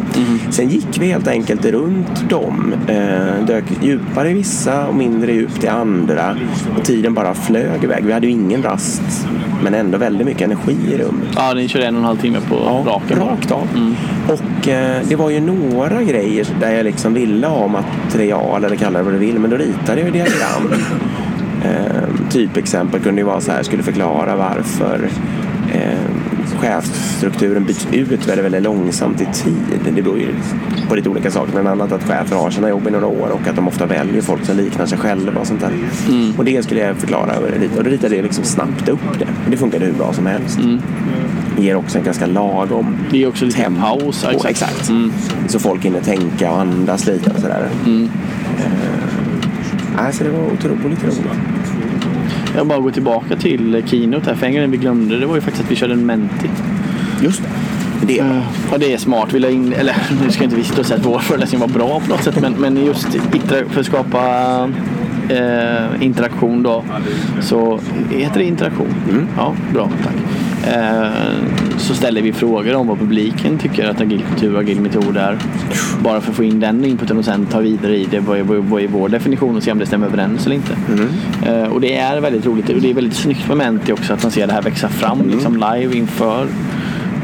Sen 0.50 0.68
gick 0.68 0.98
vi 1.00 1.06
helt 1.06 1.28
enkelt 1.28 1.64
runt 1.64 2.28
dem. 2.30 2.74
Eh, 2.88 3.44
dök 3.46 3.64
djupare 3.82 4.30
i 4.30 4.34
vissa 4.34 4.86
och 4.86 4.94
mindre 4.94 5.32
djupt 5.32 5.64
i 5.64 5.68
andra. 5.68 6.36
Och 6.78 6.84
tiden 6.84 7.14
bara 7.14 7.34
flög 7.34 7.84
iväg. 7.84 8.04
Vi 8.04 8.12
hade 8.12 8.26
ju 8.26 8.32
ingen 8.32 8.62
rast 8.62 9.26
men 9.64 9.74
ändå 9.74 9.98
väldigt 9.98 10.26
mycket 10.26 10.42
energi 10.42 10.76
i 10.92 10.98
rummet. 10.98 11.28
Ja, 11.36 11.52
ni 11.54 11.68
körde 11.68 11.86
en 11.86 11.94
och 11.94 12.00
en 12.00 12.04
halv 12.06 12.16
timme 12.18 12.38
på 12.48 12.54
Ja, 12.54 12.82
raken. 12.86 13.18
rakt 13.18 13.50
av. 13.50 13.68
Och 14.28 14.68
eh, 14.68 15.02
det 15.08 15.16
var 15.16 15.30
ju 15.30 15.40
några 15.40 16.02
grejer 16.02 16.46
där 16.60 16.70
jag 16.72 16.84
liksom 16.84 17.14
ville 17.14 17.46
ha 17.46 17.68
material 17.68 18.64
eller 18.64 18.76
kalla 18.76 18.98
det 18.98 19.04
vad 19.04 19.14
du 19.14 19.18
vill. 19.18 19.38
Men 19.38 19.50
då 19.50 19.56
ritade 19.56 20.00
jag 20.00 20.06
ju 20.06 20.10
diagram. 20.10 20.72
Eh, 21.64 22.28
typexempel 22.30 23.00
kunde 23.00 23.20
ju 23.20 23.26
vara 23.26 23.40
så 23.40 23.52
här, 23.52 23.62
skulle 23.62 23.82
förklara 23.82 24.36
varför 24.36 25.08
eh, 25.72 26.11
chefsstrukturen 26.62 27.64
byts 27.64 27.86
ut 27.92 28.10
väldigt, 28.28 28.44
väldigt 28.44 28.62
långsamt 28.62 29.20
i 29.20 29.26
tid. 29.32 29.80
Det 29.94 30.02
beror 30.02 30.18
ju 30.18 30.28
på 30.88 30.94
lite 30.94 31.08
olika 31.08 31.30
saker. 31.30 31.52
Bland 31.52 31.68
annat 31.68 31.92
att 31.92 32.02
chefer 32.04 32.36
har 32.36 32.50
sina 32.50 32.68
jobb 32.68 32.88
i 32.88 32.90
några 32.90 33.06
år 33.06 33.28
och 33.40 33.48
att 33.48 33.56
de 33.56 33.68
ofta 33.68 33.86
väljer 33.86 34.22
folk 34.22 34.44
som 34.44 34.56
liknar 34.56 34.86
sig 34.86 34.98
själva 34.98 35.40
och 35.40 35.46
sånt 35.46 35.60
där. 35.60 35.72
Och 36.38 36.44
det 36.44 36.62
skulle 36.64 36.80
jag 36.80 36.96
förklara 36.96 37.32
lite. 37.60 37.78
Och 37.78 37.84
då 37.84 37.90
ritade 37.90 38.16
jag 38.16 38.22
liksom 38.22 38.44
snabbt 38.44 38.88
upp 38.88 39.18
det. 39.18 39.26
Det 39.50 39.56
funkade 39.56 39.84
hur 39.84 39.92
bra 39.92 40.12
som 40.12 40.26
helst. 40.26 40.58
Det 41.56 41.62
ger 41.62 41.76
också 41.76 41.98
en 41.98 42.04
ganska 42.04 42.26
lagom 42.26 42.96
Det 43.10 43.22
är 43.22 43.28
också 43.28 43.44
lite 43.44 43.58
tempo. 43.58 43.80
paus. 43.80 44.26
ja, 44.32 44.48
Exakt. 44.48 44.88
Mm. 44.88 45.12
Så 45.48 45.58
folk 45.58 45.84
hinner 45.84 46.00
tänka 46.00 46.50
och 46.52 46.60
andas 46.60 47.06
lite 47.06 47.30
och 47.30 47.40
sådär. 47.40 47.68
Mm. 47.86 48.08
Eh, 48.58 50.06
alltså 50.06 50.24
det 50.24 50.30
var 50.30 50.44
otroligt 50.52 50.82
roligt. 51.04 51.61
Jag 52.56 52.66
bara 52.66 52.78
går 52.78 52.90
tillbaka 52.90 53.36
till 53.36 53.82
Keynote 53.86 54.30
här. 54.30 54.36
För 54.36 54.46
en 54.46 54.52
grej 54.52 54.66
vi 54.66 54.76
glömde 54.76 55.18
det 55.18 55.26
var 55.26 55.34
ju 55.34 55.40
faktiskt 55.40 55.64
att 55.64 55.70
vi 55.70 55.76
körde 55.76 55.92
en 55.92 56.06
Menti. 56.06 56.50
Just 57.22 57.42
det. 57.42 58.06
det. 58.06 58.20
Uh, 58.20 58.72
och 58.72 58.78
det 58.78 58.92
är 58.92 58.98
smart. 58.98 59.28
Vi 59.32 59.38
la 59.38 59.50
in, 59.50 59.72
eller 59.72 59.96
nu 60.24 60.30
ska 60.30 60.44
inte 60.44 60.56
vi 60.56 60.64
sitta 60.64 60.80
och 60.80 60.86
säga 60.86 61.00
att 61.00 61.06
vår 61.06 61.18
föreläsning 61.18 61.60
var 61.60 61.68
bra 61.68 62.00
på 62.00 62.08
något 62.08 62.24
sätt. 62.24 62.40
Men, 62.40 62.52
men 62.52 62.86
just 62.86 63.08
för 63.70 63.80
att 63.80 63.86
skapa 63.86 64.22
eh, 65.28 66.04
interaktion 66.04 66.62
då. 66.62 66.84
Så 67.40 67.80
heter 68.10 68.38
det 68.38 68.44
interaktion? 68.44 68.94
Ja, 69.36 69.54
bra. 69.72 69.90
Tack. 70.04 70.14
Eh, 70.74 71.10
så 71.82 71.94
ställer 71.94 72.22
vi 72.22 72.32
frågor 72.32 72.74
om 72.74 72.86
vad 72.86 72.98
publiken 72.98 73.58
tycker 73.58 73.88
att 73.88 74.00
agil 74.00 74.22
kultur 74.28 74.54
och 74.54 74.60
agil 74.60 74.80
metod 74.80 75.16
är. 75.16 75.38
Bara 76.00 76.20
för 76.20 76.30
att 76.30 76.36
få 76.36 76.44
in 76.44 76.60
den 76.60 76.84
inputen 76.84 77.18
och 77.18 77.24
sen 77.24 77.46
ta 77.46 77.60
vidare 77.60 77.96
i 77.96 78.04
det. 78.04 78.20
Vad 78.20 78.38
är, 78.38 78.42
vad 78.42 78.82
är 78.82 78.88
vår 78.88 79.08
definition 79.08 79.56
och 79.56 79.62
se 79.62 79.72
om 79.72 79.78
det 79.78 79.86
stämmer 79.86 80.06
överens 80.06 80.46
eller 80.46 80.56
inte. 80.56 80.76
Eh, 81.46 81.72
och 81.72 81.80
det 81.80 81.96
är 81.96 82.20
väldigt 82.20 82.46
roligt 82.46 82.68
och 82.68 82.80
det 82.80 82.90
är 82.90 82.94
väldigt 82.94 83.16
snyggt 83.16 83.48
med 83.48 83.56
Menti 83.56 83.92
också 83.92 84.12
att 84.12 84.22
man 84.22 84.32
ser 84.32 84.46
det 84.46 84.52
här 84.52 84.62
växa 84.62 84.88
fram 84.88 85.28
liksom 85.28 85.54
live 85.54 85.96
inför 85.96 86.46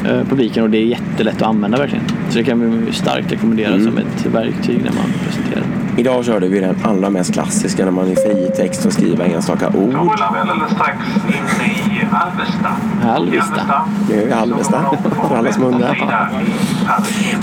eh, 0.05 0.25
publiken 0.29 0.63
och 0.63 0.71
det 0.71 0.79
är 0.79 0.87
jättelätt 0.87 1.37
att 1.37 1.49
använda 1.49 1.79
verkligen. 1.79 2.05
Så 2.31 2.39
det 2.39 2.45
kan 2.45 2.85
vi 2.87 2.93
starkt 2.93 3.33
rekommendera 3.33 3.81
som 3.81 3.99
ett 3.99 4.27
verktyg 4.27 4.79
när 4.85 4.93
man 4.93 5.13
presenterar. 5.25 5.65
Idag 5.99 6.25
körde 6.25 6.49
vi 6.49 6.61
den 6.61 6.77
allra 6.83 7.11
mest 7.11 7.33
klassiska 7.33 7.85
när 7.85 7.93
man 7.93 8.09
i 8.09 8.17
fritext 8.17 8.83
får 8.83 8.91
skriva 8.91 9.25
enstaka 9.25 9.69
ord. 9.69 9.95
Rullar 9.95 10.33
vi 10.33 10.51
alldeles 10.51 10.73
strax 10.73 10.99
in 11.27 11.67
i 11.93 11.98
Alvesta. 12.13 12.77
Alvesta. 13.09 13.85
Nu 14.09 14.15
är 14.15 14.25
vi 14.25 14.31
i 14.31 14.33
Alvesta, 14.33 14.85
för 15.29 15.37
alla 15.37 15.53
som 15.53 15.65
undrar. 15.65 15.97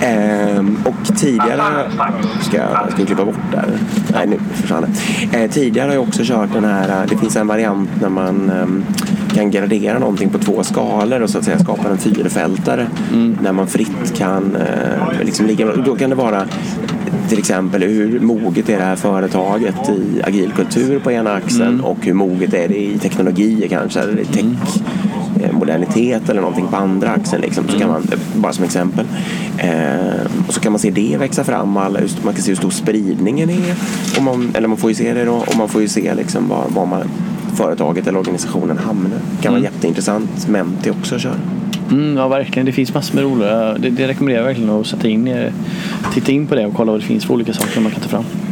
Ehm, 0.02 0.78
och 0.86 1.16
tidigare, 1.16 1.92
ska 2.42 2.58
jag, 2.58 2.92
ska 2.92 3.00
jag 3.00 3.08
klippa 3.08 3.26
bort 3.26 3.36
där? 3.52 3.80
Nej, 4.14 4.28
nu 4.28 4.40
försvann 4.54 4.86
det. 5.32 5.38
Ehm, 5.38 5.50
tidigare 5.50 5.88
har 5.88 5.94
jag 5.94 6.04
också 6.04 6.22
kört 6.24 6.54
den 6.54 6.64
här, 6.64 6.90
eh, 6.90 7.08
det 7.10 7.18
finns 7.18 7.36
en 7.36 7.48
variant 7.48 7.90
när 8.02 8.10
man 8.10 8.50
ehm, 8.50 8.84
kan 9.34 9.52
gradera 9.52 10.00
någonting 10.00 10.30
på 10.30 10.38
två 10.38 10.64
skalor 10.64 11.22
och 11.22 11.30
så 11.30 11.38
att 11.38 11.44
säga 11.46 11.60
skapa 11.60 11.90
en 11.90 11.98
fyrfältare. 11.98 12.88
Där 13.42 13.52
man 13.52 13.68
fritt 13.68 14.18
kan 14.18 14.56
eh, 14.56 15.24
liksom 15.24 15.46
ligga, 15.46 15.76
då 15.76 15.96
kan 15.96 16.10
det 16.10 16.16
vara 16.16 16.46
till 17.30 17.40
exempel 17.40 17.84
hur 17.84 18.20
moget 18.20 18.70
är 18.70 18.78
det 18.78 18.84
här 18.84 18.96
företaget 18.96 19.90
i 19.90 20.22
agilkultur 20.24 21.00
på 21.00 21.12
ena 21.12 21.34
axeln 21.34 21.82
och 21.82 21.98
hur 22.02 22.14
moget 22.14 22.54
är 22.54 22.68
det 22.68 22.78
i 22.78 22.98
teknologi 22.98 23.68
kanske, 23.70 24.00
eller 24.00 24.20
i 24.20 24.26
tech 24.26 24.46
eh, 25.42 25.52
modernitet 25.52 26.30
eller 26.30 26.42
någonting 26.42 26.68
på 26.68 26.76
andra 26.76 27.10
axeln. 27.10 27.42
Liksom. 27.42 27.68
Så 27.68 27.80
kan 27.80 27.90
man, 27.90 28.08
bara 28.36 28.54
som 28.54 28.66
exempel. 28.66 29.06
Eh, 29.58 30.26
och 30.48 30.54
så 30.54 30.60
kan 30.60 30.72
man 30.72 30.80
se 30.80 30.92
det 30.92 31.18
växa 31.20 31.44
fram. 31.44 31.78
Alla, 31.78 32.02
just, 32.02 32.24
man 32.24 32.34
kan 32.34 32.44
se 32.44 32.52
hur 32.52 32.56
stor 32.56 32.70
spridningen 32.70 33.50
är. 33.50 33.76
Och 34.18 34.24
man, 34.24 34.52
eller 34.56 34.68
man 34.68 34.78
får 34.78 34.90
ju 34.90 34.96
se 34.96 35.14
det 35.14 35.26
då. 35.26 35.34
Och 35.34 35.58
man 35.58 35.70
får 35.70 35.82
ju 35.82 35.88
se 35.88 36.16
liksom 36.16 36.48
var, 36.48 36.66
var 36.70 36.86
man, 36.86 37.04
företaget 37.56 38.08
eller 38.08 38.20
organisationen 38.20 38.78
hamnar. 38.78 39.10
Det 39.10 39.44
kan 39.44 39.54
vara 39.54 39.64
jätteintressant. 39.64 40.48
Menti 40.48 40.90
också 40.90 41.20
köra. 41.20 41.36
Mm, 41.92 42.18
ja, 42.18 42.28
verkligen. 42.28 42.66
Det 42.66 42.72
finns 42.72 42.94
massor 42.94 43.16
med 43.16 43.24
roliga. 43.24 43.74
Det, 43.78 43.90
det 43.90 44.08
rekommenderar 44.08 44.42
jag 44.42 44.48
verkligen 44.48 44.70
att 44.70 44.88
sätta 44.88 45.08
in, 45.08 45.52
titta 46.14 46.32
in 46.32 46.48
på 46.48 46.56
det 46.56 46.66
och 46.66 46.74
kolla 46.74 46.92
vad 46.92 47.02
det 47.02 47.06
finns 47.06 47.26
för 47.26 47.34
olika 47.34 47.54
saker 47.54 47.82
man 47.82 47.92
kan 47.92 48.02
ta 48.02 48.10
fram. 48.10 48.45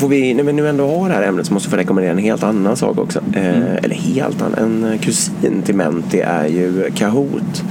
Får 0.00 0.08
vi, 0.08 0.34
när 0.34 0.44
vi 0.44 0.52
nu 0.52 0.68
ändå 0.68 0.86
har 0.86 1.08
det 1.08 1.14
här 1.14 1.22
ämnet 1.22 1.46
så 1.46 1.54
måste 1.54 1.68
vi 1.68 1.70
få 1.70 1.76
rekommendera 1.76 2.12
en 2.12 2.18
helt 2.18 2.42
annan 2.42 2.76
sak 2.76 2.98
också. 2.98 3.20
Eh, 3.32 3.74
Eller 3.82 3.94
helt 3.94 4.42
annan. 4.42 4.84
En 4.84 4.98
kusin 4.98 5.62
till 5.62 5.74
Menti 5.74 6.20
är 6.20 6.46
ju 6.46 6.90
Kahoot. 6.94 7.64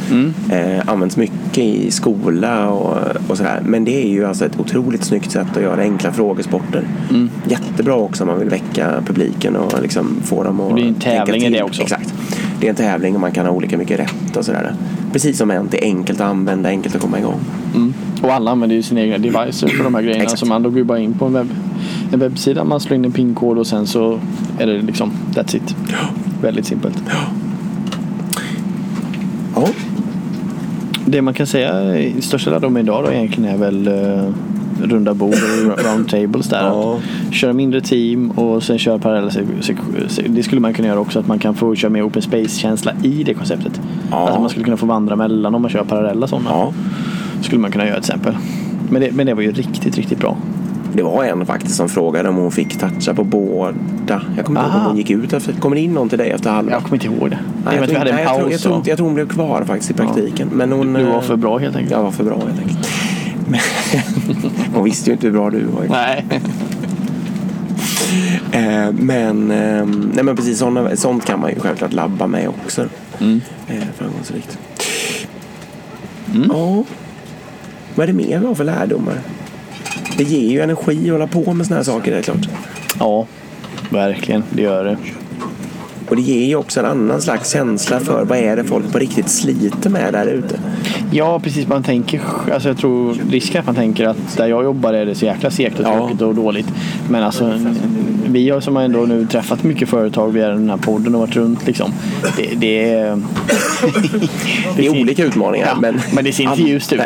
Eh, 0.51 0.89
används 0.89 1.17
mycket 1.17 1.57
i 1.57 1.91
skola 1.91 2.69
och, 2.69 2.97
och 3.27 3.37
sådär. 3.37 3.61
Men 3.65 3.85
det 3.85 4.03
är 4.03 4.07
ju 4.07 4.25
alltså 4.25 4.45
ett 4.45 4.59
otroligt 4.59 5.03
snyggt 5.03 5.31
sätt 5.31 5.57
att 5.57 5.63
göra 5.63 5.81
enkla 5.81 6.11
frågesporter. 6.11 6.83
Jättebra 7.47 7.95
också 7.95 8.23
om 8.23 8.27
man 8.27 8.39
vill 8.39 8.49
väcka 8.49 9.03
publiken 9.05 9.55
och 9.55 9.81
liksom 9.81 10.17
få 10.23 10.43
dem 10.43 10.59
att 10.59 10.69
Det 10.69 10.73
blir 10.73 10.87
en 10.87 10.93
tävling 10.93 11.43
i 11.43 11.49
det 11.49 11.63
också. 11.63 11.81
Exakt. 11.81 12.13
Det 12.59 12.67
är 12.67 12.69
en 12.69 12.75
tävling 12.75 13.15
och 13.15 13.21
man 13.21 13.31
kan 13.31 13.45
ha 13.45 13.53
olika 13.53 13.77
mycket 13.77 13.99
rätt 13.99 14.37
och 14.37 14.45
sådär. 14.45 14.73
Precis 15.11 15.37
som 15.37 15.47
Menti, 15.47 15.79
enkelt 15.81 16.21
att 16.21 16.27
använda, 16.27 16.69
enkelt 16.69 16.95
att 16.95 17.01
komma 17.01 17.19
igång. 17.19 17.39
Mm. 17.75 17.93
Och 18.21 18.33
alla 18.33 18.51
använder 18.51 18.75
ju 18.75 18.81
sina 18.81 19.01
egna 19.01 19.17
devices 19.17 19.71
för 19.71 19.83
de 19.83 19.95
här 19.95 20.01
grejerna. 20.01 20.23
Exakt. 20.23 20.39
Så 20.39 20.45
man 20.45 20.63
går 20.63 20.77
ju 20.77 20.83
bara 20.83 20.99
in 20.99 21.13
på 21.13 21.25
en, 21.25 21.33
webb, 21.33 21.49
en 22.11 22.19
webbsida, 22.19 22.63
man 22.63 22.79
slår 22.79 22.95
in 22.95 23.05
en 23.05 23.11
pinkod 23.11 23.57
och 23.57 23.67
sen 23.67 23.87
så 23.87 24.19
är 24.59 24.67
det 24.67 24.81
liksom 24.81 25.11
that's 25.33 25.55
it. 25.55 25.75
Väldigt 26.41 26.65
simpelt. 26.65 27.03
Ja, 29.55 29.67
Det 31.05 31.21
man 31.21 31.33
kan 31.33 31.47
säga 31.47 31.97
i 31.99 32.21
största 32.21 32.51
lärdomen 32.51 32.83
idag 32.83 33.03
då 33.03 33.11
egentligen 33.11 33.53
är 33.53 33.57
väl 33.57 33.87
eh, 33.87 34.33
runda 34.83 35.13
bord 35.13 35.33
och 35.33 35.83
round 35.85 36.09
tables 36.09 36.47
där. 36.49 36.63
Ja. 36.63 36.99
Köra 37.31 37.53
mindre 37.53 37.81
team 37.81 38.31
och 38.31 38.63
sen 38.63 38.79
köra 38.79 38.99
parallella 38.99 39.31
Det 40.29 40.43
skulle 40.43 40.61
man 40.61 40.73
kunna 40.73 40.87
göra 40.87 40.99
också 40.99 41.19
att 41.19 41.27
man 41.27 41.39
kan 41.39 41.55
få 41.55 41.75
köra 41.75 41.91
mer 41.91 42.07
open 42.07 42.21
space-känsla 42.21 42.91
i 43.03 43.23
det 43.23 43.33
konceptet. 43.33 43.81
Ja. 44.11 44.17
Alltså 44.17 44.41
man 44.41 44.49
skulle 44.49 44.65
kunna 44.65 44.77
få 44.77 44.85
vandra 44.85 45.15
mellan 45.15 45.55
om 45.55 45.61
man 45.61 45.71
kör 45.71 45.83
parallella 45.83 46.27
sådana. 46.27 46.49
ja. 46.49 46.73
Skulle 47.41 47.61
man 47.61 47.71
kunna 47.71 47.85
göra 47.85 48.01
till 48.01 48.11
exempel. 48.11 48.35
Men 48.89 49.01
det, 49.01 49.11
men 49.11 49.25
det 49.25 49.33
var 49.33 49.41
ju 49.41 49.51
riktigt, 49.51 49.97
riktigt 49.97 50.19
bra. 50.19 50.37
Det 50.93 51.03
var 51.03 51.23
en 51.23 51.45
faktiskt 51.45 51.75
som 51.75 51.89
frågade 51.89 52.29
om 52.29 52.35
hon 52.35 52.51
fick 52.51 52.79
toucha 52.79 53.13
på 53.13 53.23
båda. 53.23 54.21
Jag 54.35 54.45
kommer 54.45 54.59
inte 54.61 54.71
ihåg 54.71 54.81
om 54.81 54.87
hon 54.87 54.97
gick 54.97 55.09
ut 55.09 55.33
efter. 55.33 55.53
Kommer 55.53 55.75
det 55.75 55.81
in 55.81 55.93
någon 55.93 56.09
till 56.09 56.17
dig 56.17 56.29
efter 56.31 56.49
halva? 56.51 56.71
Jag 56.71 56.83
kommer 56.83 56.95
inte 56.95 57.07
ihåg 57.07 57.29
det. 57.29 57.39
Nej, 57.65 57.73
med 57.75 57.75
att 57.75 57.81
vi 57.83 57.87
tror- 57.87 57.97
hade 57.97 58.09
en 58.09 58.15
nej, 58.15 58.25
jag 58.25 58.33
tror- 58.35 58.43
paus. 58.43 58.51
Jag 58.51 58.61
tror, 58.61 58.81
jag 58.85 58.97
tror 58.97 59.05
hon 59.07 59.15
blev 59.15 59.27
kvar 59.29 59.63
faktiskt 59.67 59.91
i 59.91 59.93
praktiken. 59.93 60.49
Men 60.53 60.71
hon, 60.71 60.93
Du 60.93 61.03
var 61.03 61.15
eh, 61.15 61.21
för 61.21 61.35
bra 61.35 61.57
helt 61.57 61.75
enkelt. 61.75 61.91
Jag 61.91 62.03
var 62.03 62.11
för 62.11 62.23
bra 62.23 62.35
helt 62.47 62.59
enkelt. 62.59 62.89
Men, 63.47 63.59
hon 64.73 64.83
visste 64.83 65.09
ju 65.09 65.13
inte 65.13 65.27
hur 65.27 65.33
bra 65.33 65.49
du 65.49 65.63
var. 65.65 65.85
Nej. 65.89 66.25
Eh, 68.51 68.91
men, 68.91 69.51
eh, 69.51 69.85
nej, 70.13 70.23
men 70.23 70.35
precis 70.35 70.59
såna, 70.59 70.95
sånt 70.95 71.25
kan 71.25 71.39
man 71.39 71.49
ju 71.49 71.59
självklart 71.59 71.93
labba 71.93 72.27
med 72.27 72.47
också. 72.49 72.85
Mm. 73.19 73.41
Eh, 73.67 73.75
framgångsrikt. 73.97 74.57
Ja. 76.49 76.83
Vad 77.95 78.03
är 78.03 78.07
det 78.07 78.13
mer 78.13 78.39
vi 78.39 78.45
har 78.47 78.55
för 78.55 78.63
lärdomar? 78.63 79.13
Det 80.19 80.25
ger 80.25 80.51
ju 80.51 80.61
energi 80.61 81.05
att 81.05 81.11
hålla 81.11 81.27
på 81.27 81.53
med 81.53 81.65
sådana 81.65 81.79
här 81.79 81.83
saker, 81.83 82.11
det 82.11 82.17
är 82.17 82.21
klart. 82.21 82.49
Ja, 82.99 83.27
verkligen. 83.89 84.43
Det 84.49 84.61
gör 84.61 84.83
det. 84.83 84.97
Och 86.09 86.15
det 86.15 86.21
ger 86.21 86.45
ju 86.45 86.55
också 86.55 86.79
en 86.79 86.85
annan 86.85 87.21
slags 87.21 87.51
känsla 87.53 87.99
för 87.99 88.25
vad 88.25 88.37
är 88.37 88.55
det 88.55 88.63
folk 88.63 88.91
på 88.91 88.99
riktigt 88.99 89.29
sliter 89.29 89.89
med 89.89 90.13
där 90.13 90.25
ute. 90.25 90.59
Ja, 91.11 91.39
precis. 91.39 91.67
Man 91.67 91.83
tänker, 91.83 92.21
alltså 92.53 92.69
jag 92.69 92.77
tror 92.77 93.15
risken 93.31 93.55
är 93.55 93.59
att 93.59 93.65
man 93.65 93.75
tänker 93.75 94.07
att 94.07 94.37
där 94.37 94.47
jag 94.47 94.63
jobbar 94.63 94.93
är 94.93 95.05
det 95.05 95.15
så 95.15 95.25
jäkla 95.25 95.51
segt 95.51 95.79
och 95.79 95.85
Ja. 95.85 95.97
tråkigt 95.97 96.21
och 96.21 96.35
dåligt. 96.35 96.67
Men 97.09 97.23
alltså, 97.23 97.53
vi 98.27 98.49
har 98.49 98.59
som 98.59 98.75
har 98.75 98.83
ändå 98.83 98.99
nu 98.99 99.25
träffat 99.25 99.63
mycket 99.63 99.89
företag 99.89 100.29
via 100.33 100.47
den 100.49 100.69
här 100.69 100.77
podden 100.77 101.15
och 101.15 101.21
varit 101.21 101.35
runt 101.35 101.67
liksom. 101.67 101.91
Det, 102.37 102.55
det 102.55 102.89
är... 102.93 103.21
Det 104.77 104.85
är 104.85 105.01
olika 105.01 105.23
utmaningar. 105.25 105.67
Ja, 105.67 105.77
men, 105.81 105.99
men 106.13 106.23
det 106.25 106.31
ser 106.31 106.43
inte 106.43 106.53
alla- 106.53 106.67
ljust 106.69 106.93
ut. 106.93 106.99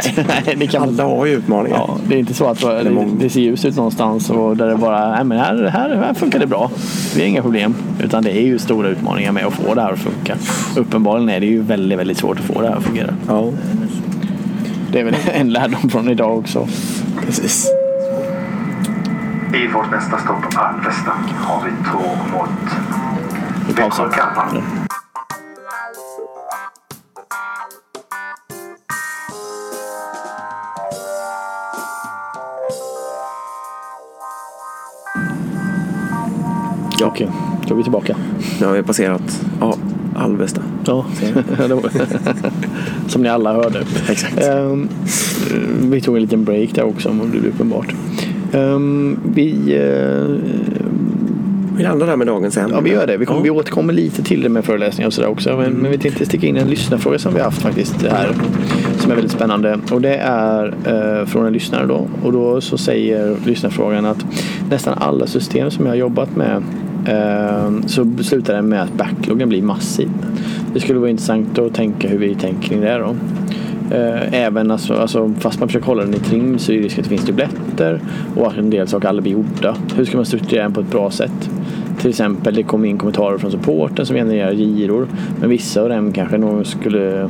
Nej. 0.45 0.55
Det 0.59 0.67
kan 0.67 0.83
Alla 0.83 1.03
har 1.03 1.25
ju 1.25 1.33
utmaningar. 1.33 1.77
Ja, 1.77 1.97
det 2.07 2.15
är 2.15 2.19
inte 2.19 2.33
så 2.33 2.45
att 2.47 2.59
det, 2.61 3.05
det 3.19 3.29
ser 3.29 3.41
ljust 3.41 3.65
ut 3.65 3.75
någonstans 3.75 4.29
och 4.29 4.57
där 4.57 4.67
det 4.67 4.75
bara, 4.75 5.09
nej 5.15 5.23
men 5.23 5.37
här, 5.37 5.63
här, 5.73 5.95
här 5.95 6.13
funkar 6.13 6.39
det 6.39 6.47
bra. 6.47 6.71
Vi 7.15 7.21
har 7.21 7.27
inga 7.27 7.41
problem. 7.41 7.75
Utan 8.03 8.23
det 8.23 8.31
är 8.31 8.41
ju 8.41 8.59
stora 8.59 8.92
utmaningar 8.93 9.31
med 9.31 9.45
att 9.45 9.53
få 9.53 9.73
det 9.73 9.81
här 9.81 9.91
att 9.91 9.99
funka. 9.99 10.35
Uppenbarligen 10.75 11.29
är 11.29 11.39
det 11.39 11.45
ju 11.45 11.61
väldigt, 11.61 11.99
väldigt 11.99 12.17
svårt 12.17 12.39
att 12.39 12.45
få 12.45 12.61
det 12.61 12.67
här 12.67 12.75
att 12.75 12.83
fungera. 12.83 13.13
Ja. 13.27 13.51
Det 14.91 14.99
är 14.99 15.03
väl 15.03 15.15
en 15.33 15.53
lärdom 15.53 15.89
från 15.89 16.09
idag 16.09 16.37
också. 16.37 16.67
Precis. 17.25 17.69
I 19.53 19.67
vårt 19.67 19.91
nästa 19.91 20.17
stopp, 20.17 20.53
på 20.53 20.59
Alvesta, 20.59 21.11
har 21.35 21.63
vi 21.65 21.71
tåg 21.91 22.17
mot 22.33 22.49
vi 23.67 23.73
pausar. 23.73 24.13
Ja. 24.17 24.61
Okej. 37.05 37.27
Okay 37.27 37.52
då 37.67 37.73
är 37.73 37.77
vi 37.77 37.83
tillbaka. 37.83 38.15
Nu 38.59 38.65
har 38.67 38.73
vi 38.73 38.83
passerat 38.83 39.45
ja, 39.59 39.75
Alvesta. 40.15 40.61
Ja, 40.85 41.05
som 43.07 43.21
ni 43.21 43.29
alla 43.29 43.53
hörde. 43.53 43.79
Exakt. 44.09 44.41
Ehm, 44.43 44.87
vi 45.81 46.01
tog 46.01 46.15
en 46.15 46.21
liten 46.21 46.43
break 46.43 46.69
där 46.75 46.83
också, 46.83 47.09
om 47.09 47.19
det 47.19 47.39
blir 47.39 47.49
uppenbart. 47.49 47.93
Ehm, 48.53 49.19
vi, 49.33 49.49
eh, 49.75 50.51
Vi 51.77 51.83
landar 51.83 52.07
där 52.07 52.15
med 52.15 52.27
dagens 52.27 52.57
ämne. 52.57 52.73
ja, 52.75 52.81
vi 52.81 52.89
gör 52.91 53.07
det. 53.07 53.17
Vi, 53.17 53.25
kommer, 53.25 53.41
vi 53.41 53.47
Ja. 53.47 53.53
återkommer 53.53 53.93
lite 53.93 54.23
till 54.23 54.41
det 54.41 54.49
med 54.49 54.65
föreläsningar 54.65 55.07
och 55.07 55.13
sådär 55.13 55.27
också. 55.29 55.57
Men, 55.57 55.73
men 55.73 55.91
vi 55.91 55.97
tänkte 55.97 56.25
sticka 56.25 56.47
in 56.47 56.57
en 56.57 56.67
lyssnarfråga 56.69 57.19
som 57.19 57.33
vi 57.33 57.39
har 57.39 57.45
haft 57.45 57.61
faktiskt 57.61 58.01
här. 58.05 58.31
Som 58.97 59.11
är 59.11 59.15
väldigt 59.15 59.31
spännande. 59.31 59.79
Och 59.91 60.01
det 60.01 60.15
är 60.17 60.73
eh, 60.85 61.25
från 61.25 61.45
en 61.45 61.53
lyssnare 61.53 61.85
då. 61.85 62.07
Och 62.23 62.31
då 62.31 62.61
så 62.61 62.77
säger 62.77 63.35
lyssnarfrågan 63.45 64.05
att 64.05 64.25
nästan 64.69 64.93
alla 64.97 65.27
system 65.27 65.71
som 65.71 65.85
jag 65.85 65.91
har 65.91 65.97
jobbat 65.97 66.35
med 66.35 66.63
så 67.85 68.11
slutar 68.23 68.55
det 68.55 68.61
med 68.61 68.81
att 68.81 68.93
backloggen 68.93 69.49
blir 69.49 69.61
massiv. 69.61 70.09
Det 70.73 70.79
skulle 70.79 70.99
vara 70.99 71.09
intressant 71.09 71.59
att 71.59 71.73
tänka 71.73 72.07
hur 72.07 72.17
vi 72.17 72.35
tänker 72.35 72.67
kring 72.67 72.81
det 72.81 72.97
då. 72.97 73.15
Eh, 73.95 74.33
Även 74.43 74.71
alltså, 74.71 74.93
alltså, 74.93 75.33
fast 75.39 75.59
man 75.59 75.67
försöker 75.69 75.85
hålla 75.87 76.03
den 76.03 76.13
i 76.13 76.19
trim 76.19 76.59
så 76.59 76.71
är 76.71 76.77
det 76.77 76.83
risk 76.83 76.97
att 76.97 77.03
det 77.03 77.09
finns 77.09 77.25
dubbletter 77.25 78.01
och 78.35 78.47
att 78.47 78.57
en 78.57 78.69
del 78.69 78.87
saker 78.87 79.07
aldrig 79.07 79.23
blir 79.23 79.33
gjorda. 79.33 79.75
Hur 79.95 80.05
ska 80.05 80.17
man 80.17 80.25
strukturera 80.25 80.63
den 80.63 80.73
på 80.73 80.79
ett 80.81 80.91
bra 80.91 81.11
sätt? 81.11 81.49
Till 82.01 82.09
exempel 82.09 82.53
det 82.55 82.63
kommer 82.63 82.87
in 82.87 82.97
kommentarer 82.97 83.37
från 83.37 83.51
supporten 83.51 84.05
som 84.05 84.15
genererar 84.15 84.53
giror. 84.53 85.07
Men 85.39 85.49
vissa 85.49 85.81
av 85.81 85.89
dem 85.89 86.11
kanske 86.11 86.37
nog 86.37 86.65
skulle... 86.67 87.29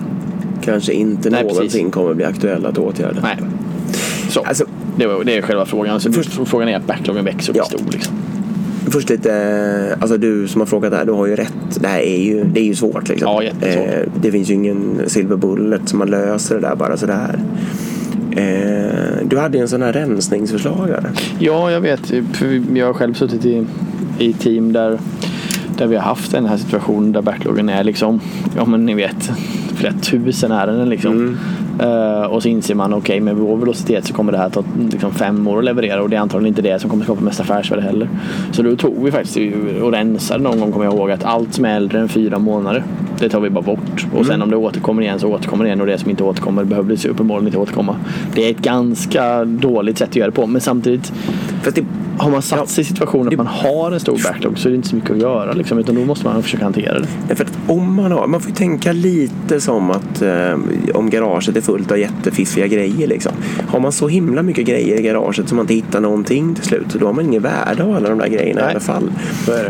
Kanske 0.63 0.93
inte 0.93 1.29
Nej, 1.29 1.41
någonsin 1.41 1.63
precis. 1.63 1.93
kommer 1.93 2.13
bli 2.13 2.25
aktuella 2.25 2.69
att 2.69 2.77
åtgärda. 2.77 3.19
Nej. 3.21 3.37
Så. 4.29 4.39
Alltså, 4.41 4.65
Det, 4.97 5.07
var, 5.07 5.23
det 5.23 5.37
är 5.37 5.41
själva 5.41 5.65
frågan. 5.65 5.99
Så 5.99 6.11
Först- 6.11 6.39
frågan 6.47 6.69
är 6.69 6.77
att 6.77 6.87
backloggen 6.87 7.25
växer 7.25 7.51
och 7.51 7.53
blir 7.53 7.61
Ja. 7.61 7.77
stor. 7.77 7.91
Liksom. 7.91 8.15
Först 8.93 9.09
lite, 9.09 9.97
alltså 9.99 10.17
du 10.17 10.47
som 10.47 10.61
har 10.61 10.65
frågat 10.65 10.93
här, 10.93 11.05
du 11.05 11.11
har 11.11 11.25
ju 11.25 11.35
rätt. 11.35 11.79
Det 11.79 11.87
här 11.87 11.99
är 11.99 12.23
ju, 12.23 12.43
det 12.43 12.59
är 12.59 12.63
ju 12.63 12.75
svårt 12.75 13.09
liksom. 13.09 13.27
Ja, 13.31 13.43
jättesvårt. 13.43 13.87
Eh, 13.87 14.11
det 14.21 14.31
finns 14.31 14.49
ju 14.49 14.53
ingen 14.53 15.01
silver 15.07 15.35
bullet 15.35 15.89
som 15.89 15.99
man 15.99 16.09
löser 16.09 16.55
det 16.55 16.61
där 16.61 16.75
bara 16.75 16.97
sådär. 16.97 17.39
Eh, 18.31 19.27
du 19.27 19.37
hade 19.37 19.57
ju 19.57 19.61
en 19.61 19.67
sån 19.67 19.81
här 19.81 19.93
rensningsförslagare. 19.93 21.11
Ja, 21.39 21.71
jag 21.71 21.81
vet. 21.81 22.13
Jag 22.73 22.85
har 22.85 22.93
själv 22.93 23.13
suttit 23.13 23.45
i, 23.45 23.65
i 24.19 24.33
team 24.33 24.73
där, 24.73 24.99
där 25.77 25.87
vi 25.87 25.95
har 25.95 26.03
haft 26.03 26.31
den 26.31 26.45
här 26.45 26.57
situationen 26.57 27.11
där 27.11 27.21
backloggen 27.21 27.69
är 27.69 27.83
liksom, 27.83 28.19
ja 28.55 28.65
men 28.65 28.85
ni 28.85 28.93
vet, 28.93 29.31
flera 29.75 29.93
tusen 29.93 30.51
ärenden 30.51 30.89
liksom. 30.89 31.37
Eh, 31.79 32.23
och 32.23 32.41
så 32.43 32.49
inser 32.49 32.75
man, 32.75 32.93
okej 32.93 33.19
med 33.19 33.35
vår 33.35 33.57
velocitet 33.57 34.05
så 34.05 34.13
kommer 34.13 34.31
det 34.31 34.37
här 34.37 34.49
ta 34.49 34.63
liksom, 34.91 35.11
fem 35.11 35.47
år 35.47 35.57
att 35.57 35.65
leverera 35.65 36.01
och 36.01 36.09
det 36.09 36.15
är 36.15 36.19
antagligen 36.19 36.47
inte 36.47 36.61
det 36.61 36.79
som 36.79 36.89
kommer 36.89 37.03
skapa 37.03 37.21
mest 37.21 37.39
affärsvärde 37.39 37.81
heller. 37.81 38.09
Så 38.51 38.61
då 38.61 38.75
tog 38.75 39.03
vi 39.03 39.11
faktiskt 39.11 39.55
och 39.81 39.91
rensade 39.91 40.43
någon 40.43 40.59
gång 40.59 40.71
kommer 40.71 40.85
jag 40.85 40.93
ihåg 40.93 41.11
att 41.11 41.23
allt 41.23 41.53
som 41.53 41.65
är 41.65 41.75
äldre 41.75 41.99
än 41.99 42.09
fyra 42.09 42.39
månader 42.39 42.83
det 43.19 43.29
tar 43.29 43.39
vi 43.39 43.49
bara 43.49 43.63
bort. 43.63 44.05
Och 44.13 44.25
sen 44.25 44.41
om 44.41 44.49
det 44.49 44.55
återkommer 44.55 45.01
igen 45.01 45.19
så 45.19 45.27
återkommer 45.27 45.63
det 45.63 45.67
igen 45.67 45.81
och 45.81 45.87
det 45.87 45.97
som 45.97 46.09
inte 46.09 46.23
återkommer 46.23 46.63
behöver 46.63 46.89
det 46.89 47.09
uppenbarligen 47.09 47.47
inte 47.47 47.57
återkomma. 47.57 47.95
Det 48.35 48.45
är 48.45 48.51
ett 48.51 48.61
ganska 48.61 49.45
dåligt 49.45 49.97
sätt 49.97 50.09
att 50.09 50.15
göra 50.15 50.29
det 50.29 50.35
på 50.35 50.47
men 50.47 50.61
samtidigt 50.61 51.13
Fast 51.63 51.75
det, 51.75 51.85
har 52.17 52.31
man 52.31 52.41
satt 52.41 52.69
sig 52.69 52.81
i 52.81 52.85
situationen 52.85 53.27
att 53.27 53.37
man 53.37 53.47
har 53.47 53.91
en 53.91 53.99
stor 53.99 54.19
backlog 54.23 54.59
så 54.59 54.67
är 54.67 54.69
det 54.69 54.75
inte 54.75 54.87
så 54.89 54.95
mycket 54.95 55.11
att 55.11 55.17
göra. 55.17 55.53
Liksom, 55.53 55.77
utan 55.77 55.95
då 55.95 56.05
måste 56.05 56.25
man 56.25 56.43
försöka 56.43 56.63
hantera 56.63 56.99
det. 56.99 57.07
Nej, 57.27 57.35
För 57.35 57.45
att 57.45 57.57
om 57.67 57.95
man 57.95 58.11
har, 58.11 58.27
man 58.27 58.41
får 58.41 58.49
ju 58.49 58.55
tänka 58.55 58.91
lite 58.91 59.61
som 59.61 59.91
att 59.91 60.21
eh, 60.21 60.57
om 60.93 61.09
garaget 61.09 61.57
är 61.57 61.61
fullt 61.61 61.91
av 61.91 61.99
jättefiffiga 61.99 62.67
grejer 62.67 63.07
liksom. 63.07 63.31
Har 63.67 63.79
man 63.79 63.91
så 63.91 64.07
himla 64.07 64.43
mycket 64.43 64.65
grejer 64.65 64.99
i 64.99 65.01
garaget 65.01 65.49
som 65.49 65.55
man 65.55 65.63
inte 65.63 65.73
hittar 65.73 66.01
någonting 66.01 66.55
till 66.55 66.63
slut, 66.63 66.87
då 66.99 67.05
har 67.05 67.13
man 67.13 67.25
ingen 67.25 67.41
värde 67.41 67.83
av 67.83 67.95
alla 67.95 68.09
de 68.09 68.19
där 68.19 68.27
grejerna 68.27 68.61
i 68.61 68.63
Nej. 68.63 68.71
alla 68.71 68.79
fall. 68.79 69.11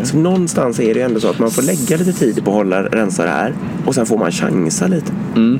Så 0.04 0.18
någonstans 0.18 0.80
är 0.80 0.94
det 0.94 1.02
ändå 1.02 1.20
så 1.20 1.30
att 1.30 1.40
man 1.40 1.52
får 1.52 1.62
lägga 1.62 1.98
lite 1.98 2.20
tid 2.20 2.44
på 2.46 2.52
att 2.52 2.58
hålla, 2.58 2.84
rensa 2.84 3.24
det 3.24 3.30
här 3.30 3.54
och 3.86 3.96
sen 3.96 4.06
får 4.06 4.18
man 4.18 4.32
chansa 4.32 4.88
lite. 4.88 5.12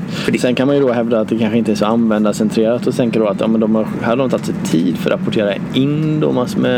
För 0.08 0.32
det, 0.32 0.38
Sen 0.38 0.54
kan 0.54 0.66
man 0.66 0.76
ju 0.76 0.82
då 0.82 0.92
hävda 0.92 1.20
att 1.20 1.28
det 1.28 1.38
kanske 1.38 1.58
inte 1.58 1.72
är 1.72 1.76
så 1.76 1.86
användarcentrerat 1.86 2.86
och 2.86 2.94
tänka 2.96 3.18
då 3.18 3.26
att 3.26 3.40
ja, 3.40 3.46
men 3.46 3.60
de 3.60 3.74
har, 3.74 3.86
här 4.02 4.08
har 4.10 4.16
de 4.16 4.30
tagit 4.30 4.46
sig 4.46 4.54
tid 4.64 4.98
för 4.98 5.10
att 5.10 5.20
rapportera 5.20 5.54
in 5.74 6.20
då 6.20 6.32
massor 6.32 6.60
med 6.60 6.73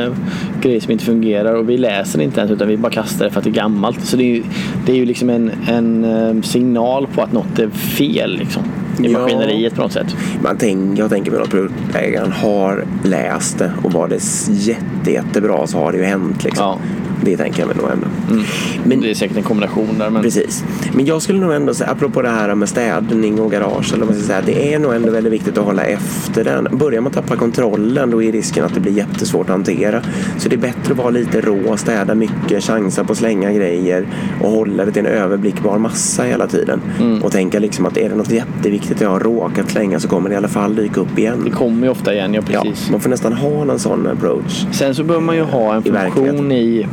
grejer 0.62 0.80
som 0.80 0.92
inte 0.92 1.04
fungerar 1.04 1.54
och 1.54 1.68
vi 1.68 1.76
läser 1.78 2.20
inte 2.20 2.40
ens 2.40 2.52
utan 2.52 2.68
vi 2.68 2.76
bara 2.76 2.92
kastar 2.92 3.24
det 3.24 3.30
för 3.30 3.38
att 3.38 3.44
det 3.44 3.50
är 3.50 3.54
gammalt. 3.54 4.04
Så 4.04 4.16
det 4.16 4.22
är 4.22 4.34
ju, 4.34 4.42
det 4.86 4.92
är 4.92 4.96
ju 4.96 5.04
liksom 5.06 5.30
en, 5.30 5.50
en 5.68 6.04
eh, 6.04 6.42
signal 6.42 7.06
på 7.14 7.22
att 7.22 7.32
något 7.32 7.58
är 7.58 7.68
fel 7.68 8.36
liksom, 8.38 8.62
i 9.04 9.12
Ja. 9.12 9.18
maskineriet 9.18 9.74
på 9.74 9.82
något 9.82 9.92
sätt. 9.92 10.16
man 10.42 10.56
tänker, 10.56 11.02
jag 11.02 11.10
tänker 11.10 11.30
mig 11.30 11.40
att 11.40 11.50
produktägaren 11.50 12.32
har 12.32 12.84
läst 13.04 13.58
det 13.58 13.72
och 13.82 13.92
var 13.92 14.08
det 14.08 14.20
jätte, 14.50 15.10
jättebra 15.12 15.66
så 15.66 15.78
har 15.78 15.92
det 15.92 15.98
ju 15.98 16.04
hänt. 16.04 16.44
Liksom. 16.44 16.64
Ja. 16.64 16.78
Det 17.24 17.36
tänker 17.36 17.58
jag 17.60 17.66
mig 17.66 17.76
nog 17.76 17.90
ändå. 17.90 18.06
Men 18.28 18.44
Men, 18.84 19.00
det 19.00 19.10
är 19.10 19.14
säkert 19.14 19.36
en 19.36 19.42
kombination 19.42 19.98
där. 19.98 20.10
Men 20.10 20.22
Precis. 20.22 20.64
Men 20.94 21.04
jag 21.06 21.22
skulle 21.22 21.40
nog 21.40 21.52
ändå 21.52 21.74
säga, 21.74 21.90
apropå 21.90 22.22
det 22.22 22.28
här 22.28 22.54
med 22.54 22.68
städning 22.68 23.40
och 23.40 23.50
garage, 23.50 23.88
eller 23.94 24.04
vad 24.06 24.14
man 24.14 24.18
ska 24.18 24.26
säga, 24.26 24.42
det 24.46 24.74
är 24.74 24.78
nog 24.78 24.94
ändå 24.94 25.10
väldigt 25.10 25.32
viktigt 25.32 25.58
att 25.58 25.64
hålla 25.64 25.82
efter 25.84 26.44
den. 26.44 26.68
Börjar 26.78 27.00
man 27.00 27.12
tappa 27.12 27.36
kontrollen 27.36 28.10
då 28.10 28.22
är 28.22 28.32
risken 28.32 28.64
att 28.64 28.74
det 28.74 28.80
blir 28.80 28.92
jättesvårt 28.92 29.46
att 29.46 29.52
hantera. 29.52 30.00
Så 30.38 30.48
det 30.48 30.56
är 30.56 30.60
bättre 30.60 30.92
att 30.92 30.98
vara 30.98 31.10
lite 31.10 31.40
rå, 31.40 31.76
städa 31.76 32.14
mycket, 32.14 32.64
chansa 32.64 33.04
på 33.04 33.12
att 33.12 33.18
slänga 33.18 33.52
grejer 33.52 34.06
och 34.42 34.50
hålla 34.50 34.84
det 34.84 34.92
till 34.92 35.06
en 35.06 35.12
överblickbar 35.12 35.78
massa 35.78 36.22
hela 36.22 36.46
tiden. 36.46 36.80
Och 37.22 37.32
tänka 37.32 37.58
liksom 37.58 37.86
att 37.86 37.96
är 37.96 38.08
det 38.08 38.14
något 38.14 38.30
jätteviktigt 38.30 39.00
jag 39.00 39.10
har 39.10 39.20
råkat 39.20 39.70
slänga 39.70 40.00
så 40.00 40.08
kommer 40.08 40.28
det 40.28 40.32
i 40.34 40.36
alla 40.36 40.48
fall 40.48 40.74
dyka 40.74 41.00
upp 41.00 41.18
igen. 41.18 41.42
det 41.44 41.50
kommer 41.50 41.82
ju 41.86 41.90
ofta 41.90 42.14
igen, 42.14 42.34
ja 42.34 42.42
Ja, 42.50 42.62
precis. 42.62 42.90
man 42.90 43.00
får 43.00 43.10
nästan 43.10 43.32
ha 43.32 43.72
en 43.72 43.78
sån 43.78 44.06
approach. 44.06 44.66
Sen 44.72 44.94
så 44.94 45.04
behöver 45.04 45.26
man 45.26 45.36
ju 45.36 45.42
ha 45.42 45.74
en 45.74 45.82
funktion 45.82 46.52
i... 46.52 46.86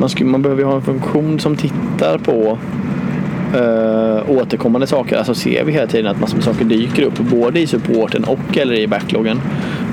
Man, 0.00 0.08
skulle, 0.08 0.30
man 0.30 0.42
behöver 0.42 0.62
ju 0.62 0.68
ha 0.68 0.76
en 0.76 0.82
funktion 0.82 1.40
som 1.40 1.56
tittar 1.56 2.18
på 2.18 2.58
uh, 3.54 4.30
återkommande 4.30 4.86
saker. 4.86 5.16
Alltså 5.16 5.34
ser 5.34 5.64
vi 5.64 5.72
hela 5.72 5.86
tiden 5.86 6.06
att 6.06 6.20
massor 6.20 6.36
med 6.36 6.44
saker 6.44 6.64
dyker 6.64 7.02
upp 7.02 7.18
både 7.18 7.60
i 7.60 7.66
supporten 7.66 8.24
och 8.24 8.58
eller 8.58 8.74
i 8.74 8.86
backloggen. 8.86 9.40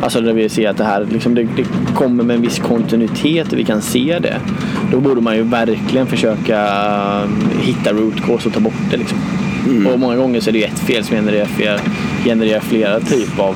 Alltså 0.01 0.21
där 0.21 0.33
vi 0.33 0.49
ser 0.49 0.69
att 0.69 0.77
det 0.77 0.83
här 0.83 1.07
liksom, 1.11 1.35
det, 1.35 1.43
det 1.43 1.65
kommer 1.95 2.23
med 2.23 2.35
en 2.35 2.41
viss 2.41 2.59
kontinuitet 2.59 3.51
och 3.51 3.59
vi 3.59 3.63
kan 3.63 3.81
se 3.81 4.19
det. 4.19 4.39
Då 4.91 4.99
borde 4.99 5.21
man 5.21 5.35
ju 5.35 5.43
verkligen 5.43 6.07
försöka 6.07 6.59
eh, 7.23 7.61
hitta 7.61 7.93
root 7.93 8.21
cause 8.25 8.47
och 8.47 8.53
ta 8.53 8.59
bort 8.59 8.91
det. 8.91 8.97
Liksom. 8.97 9.17
Och 9.93 9.99
många 9.99 10.15
gånger 10.15 10.39
så 10.39 10.49
är 10.49 10.53
det 10.53 10.63
ett 10.63 10.79
fel 10.79 11.03
som 11.03 11.15
genererar 11.15 11.47
genererar 12.23 12.59
flera 12.59 12.99
typer 12.99 13.43
av 13.43 13.55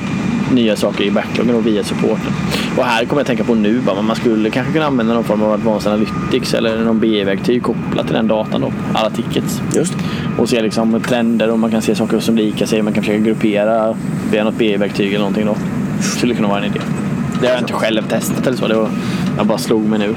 nya 0.52 0.76
saker 0.76 1.04
i 1.04 1.10
backloggen 1.10 1.54
och 1.54 1.66
via 1.66 1.84
supporten. 1.84 2.32
Och 2.76 2.84
här 2.84 3.04
kommer 3.04 3.20
jag 3.20 3.26
tänka 3.26 3.44
på 3.44 3.54
nu 3.54 3.80
bara, 3.80 4.02
man 4.02 4.16
skulle 4.16 4.50
kanske 4.50 4.72
kunna 4.72 4.86
använda 4.86 5.14
någon 5.14 5.24
form 5.24 5.42
av 5.42 5.52
Advanced 5.52 5.92
Analytics 5.92 6.54
eller 6.54 6.84
någon 6.84 7.00
BI-verktyg 7.00 7.62
kopplat 7.62 8.06
till 8.06 8.14
den 8.14 8.28
datan 8.28 8.60
då, 8.60 8.72
alla 8.94 9.10
tickets. 9.10 9.60
Just 9.74 9.94
Och 10.38 10.48
se 10.48 10.62
liksom 10.62 11.00
trender 11.00 11.50
och 11.50 11.58
man 11.58 11.70
kan 11.70 11.82
se 11.82 11.94
saker 11.94 12.20
som 12.20 12.36
likar 12.36 12.66
sig. 12.66 12.82
Man 12.82 12.92
kan 12.92 13.02
försöka 13.02 13.18
gruppera 13.18 13.96
via 14.30 14.44
något 14.44 14.58
BI-verktyg 14.58 15.08
eller 15.08 15.18
någonting 15.18 15.46
då. 15.46 15.56
Skulle 16.00 16.34
kunna 16.34 16.48
vara 16.48 16.58
en 16.58 16.64
idé. 16.64 16.80
Det 17.40 17.46
har 17.46 17.54
jag 17.54 17.62
inte 17.62 17.72
själv 17.72 18.02
testat 18.02 18.46
eller 18.46 18.56
så. 18.56 18.68
Det 18.68 18.74
var, 18.74 18.88
jag 19.36 19.46
bara 19.46 19.58
slog 19.58 19.88
mig 19.88 19.98
nu. 19.98 20.14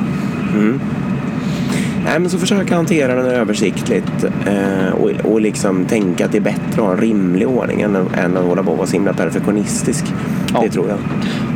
Nej, 2.05 2.19
men 2.19 2.29
så 2.29 2.37
försöka 2.37 2.75
hantera 2.75 3.15
den 3.15 3.25
översiktligt 3.25 4.23
eh, 4.23 4.93
och, 4.93 5.11
och 5.31 5.41
liksom 5.41 5.85
tänka 5.85 6.25
att 6.25 6.31
det 6.31 6.37
är 6.37 6.41
bättre 6.41 6.61
att 6.71 6.77
ha 6.77 6.91
en 6.91 6.97
rimlig 6.97 7.47
ordning 7.47 7.81
än, 7.81 7.95
än 7.95 8.37
att 8.37 8.43
hålla 8.43 8.63
på 8.63 8.71
och 8.71 8.77
vara 8.77 8.87
så 8.87 8.93
himla 8.93 9.13
perfektionistisk. 9.13 10.05
Ja. 10.53 10.61
Det 10.61 10.69
tror 10.69 10.89
jag. 10.89 10.97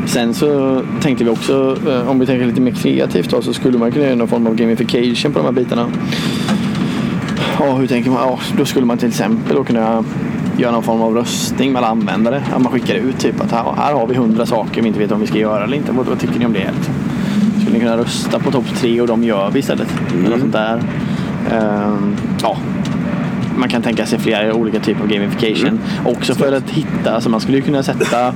Sen 0.10 0.34
så 0.34 0.82
tänkte 1.02 1.24
vi 1.24 1.30
också, 1.30 1.78
eh, 1.90 2.10
om 2.10 2.20
vi 2.20 2.26
tänker 2.26 2.46
lite 2.46 2.62
mer 2.62 2.72
kreativt 2.72 3.30
då, 3.30 3.42
så 3.42 3.54
skulle 3.54 3.78
man 3.78 3.92
kunna 3.92 4.06
göra 4.06 4.16
någon 4.16 4.28
form 4.28 4.48
av 4.48 4.56
gamification 4.56 5.34
på 5.34 5.40
de 5.40 5.46
här 5.46 5.52
bitarna. 5.52 5.86
Ja, 7.60 7.76
hur 7.76 7.88
tänker 7.88 8.12
man? 8.12 8.28
Ja, 8.28 8.40
då 8.58 8.66
skulle 8.66 8.86
man 8.86 8.98
till 8.98 9.08
exempel 9.08 9.56
då 9.56 9.64
kunna 9.64 10.04
göra 10.58 10.72
någon 10.72 10.84
form 10.84 11.02
av 11.02 11.16
röstning 11.16 11.72
mellan 11.72 11.92
användare. 11.92 12.44
Att 12.54 12.62
man 12.62 12.72
skickar 12.72 12.96
ut 12.96 13.20
typ 13.20 13.42
att 13.42 13.52
här, 13.52 13.74
här 13.78 13.94
har 13.94 14.08
vi 14.08 14.16
hundra 14.16 14.46
saker 14.46 14.82
vi 14.82 14.88
inte 14.88 15.00
vet 15.00 15.12
om 15.12 15.22
vi 15.22 15.28
ska 15.28 15.38
göra 15.38 15.64
eller 15.64 15.78
inte. 15.78 15.92
Vad, 15.92 16.06
vad 16.06 16.20
tycker 16.20 16.40
ni 16.40 16.46
om 16.46 16.54
det? 16.54 16.72
Skulle 17.80 17.92
kunna 17.92 18.04
rösta 18.04 18.40
på 18.40 18.52
topp 18.52 18.66
tre 18.76 19.02
och 19.02 19.08
de 19.08 19.24
gör 19.24 19.52
vi 19.52 19.60
istället? 19.60 19.88
Eller 20.20 20.30
något 20.30 20.40
sånt 20.40 20.54
där. 20.54 20.82
Ehm, 21.52 22.16
ja, 22.42 22.58
man 23.56 23.70
kan 23.70 23.82
tänka 23.82 24.06
sig 24.06 24.20
flera 24.20 24.54
olika 24.54 24.80
typer 24.80 25.02
av 25.02 25.08
gamification. 25.08 25.80
Också 26.06 26.36
för 26.36 26.52
att 26.52 26.70
hitta, 26.70 27.12
alltså 27.16 27.30
man 27.30 27.42
skulle 27.42 27.62
kunna 27.62 27.84
sätta 27.84 28.34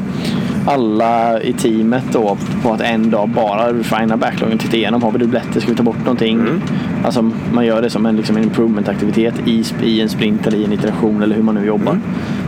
alla 0.66 1.42
i 1.42 1.54
teamet 1.54 2.04
då 2.12 2.38
på 2.64 2.74
att 2.74 2.82
en 2.82 3.10
dag 3.10 3.30
bara 3.30 3.74
refina 3.74 4.18
backloggen, 4.18 4.58
titta 4.58 4.78
igenom, 4.78 5.04
har 5.04 5.12
vi 5.12 5.18
dubbletter, 5.18 5.60
ska 5.60 5.70
vi 5.70 5.78
ta 5.78 5.84
bort 5.84 6.00
någonting? 6.00 6.62
Alltså 7.06 7.32
man 7.54 7.66
gör 7.66 7.82
det 7.82 7.90
som 7.90 8.06
en, 8.06 8.16
liksom 8.16 8.38
en 8.38 8.44
improvement-aktivitet 8.44 9.34
i, 9.46 9.64
i 9.84 10.02
en 10.02 10.10
sprint 10.10 10.48
eller 10.48 10.58
i 10.58 10.66
en 10.66 10.74
iteration 10.74 11.24
eller 11.24 11.36
hur 11.36 11.44
man 11.44 11.56
nu 11.56 11.66
jobbar. 11.66 12.00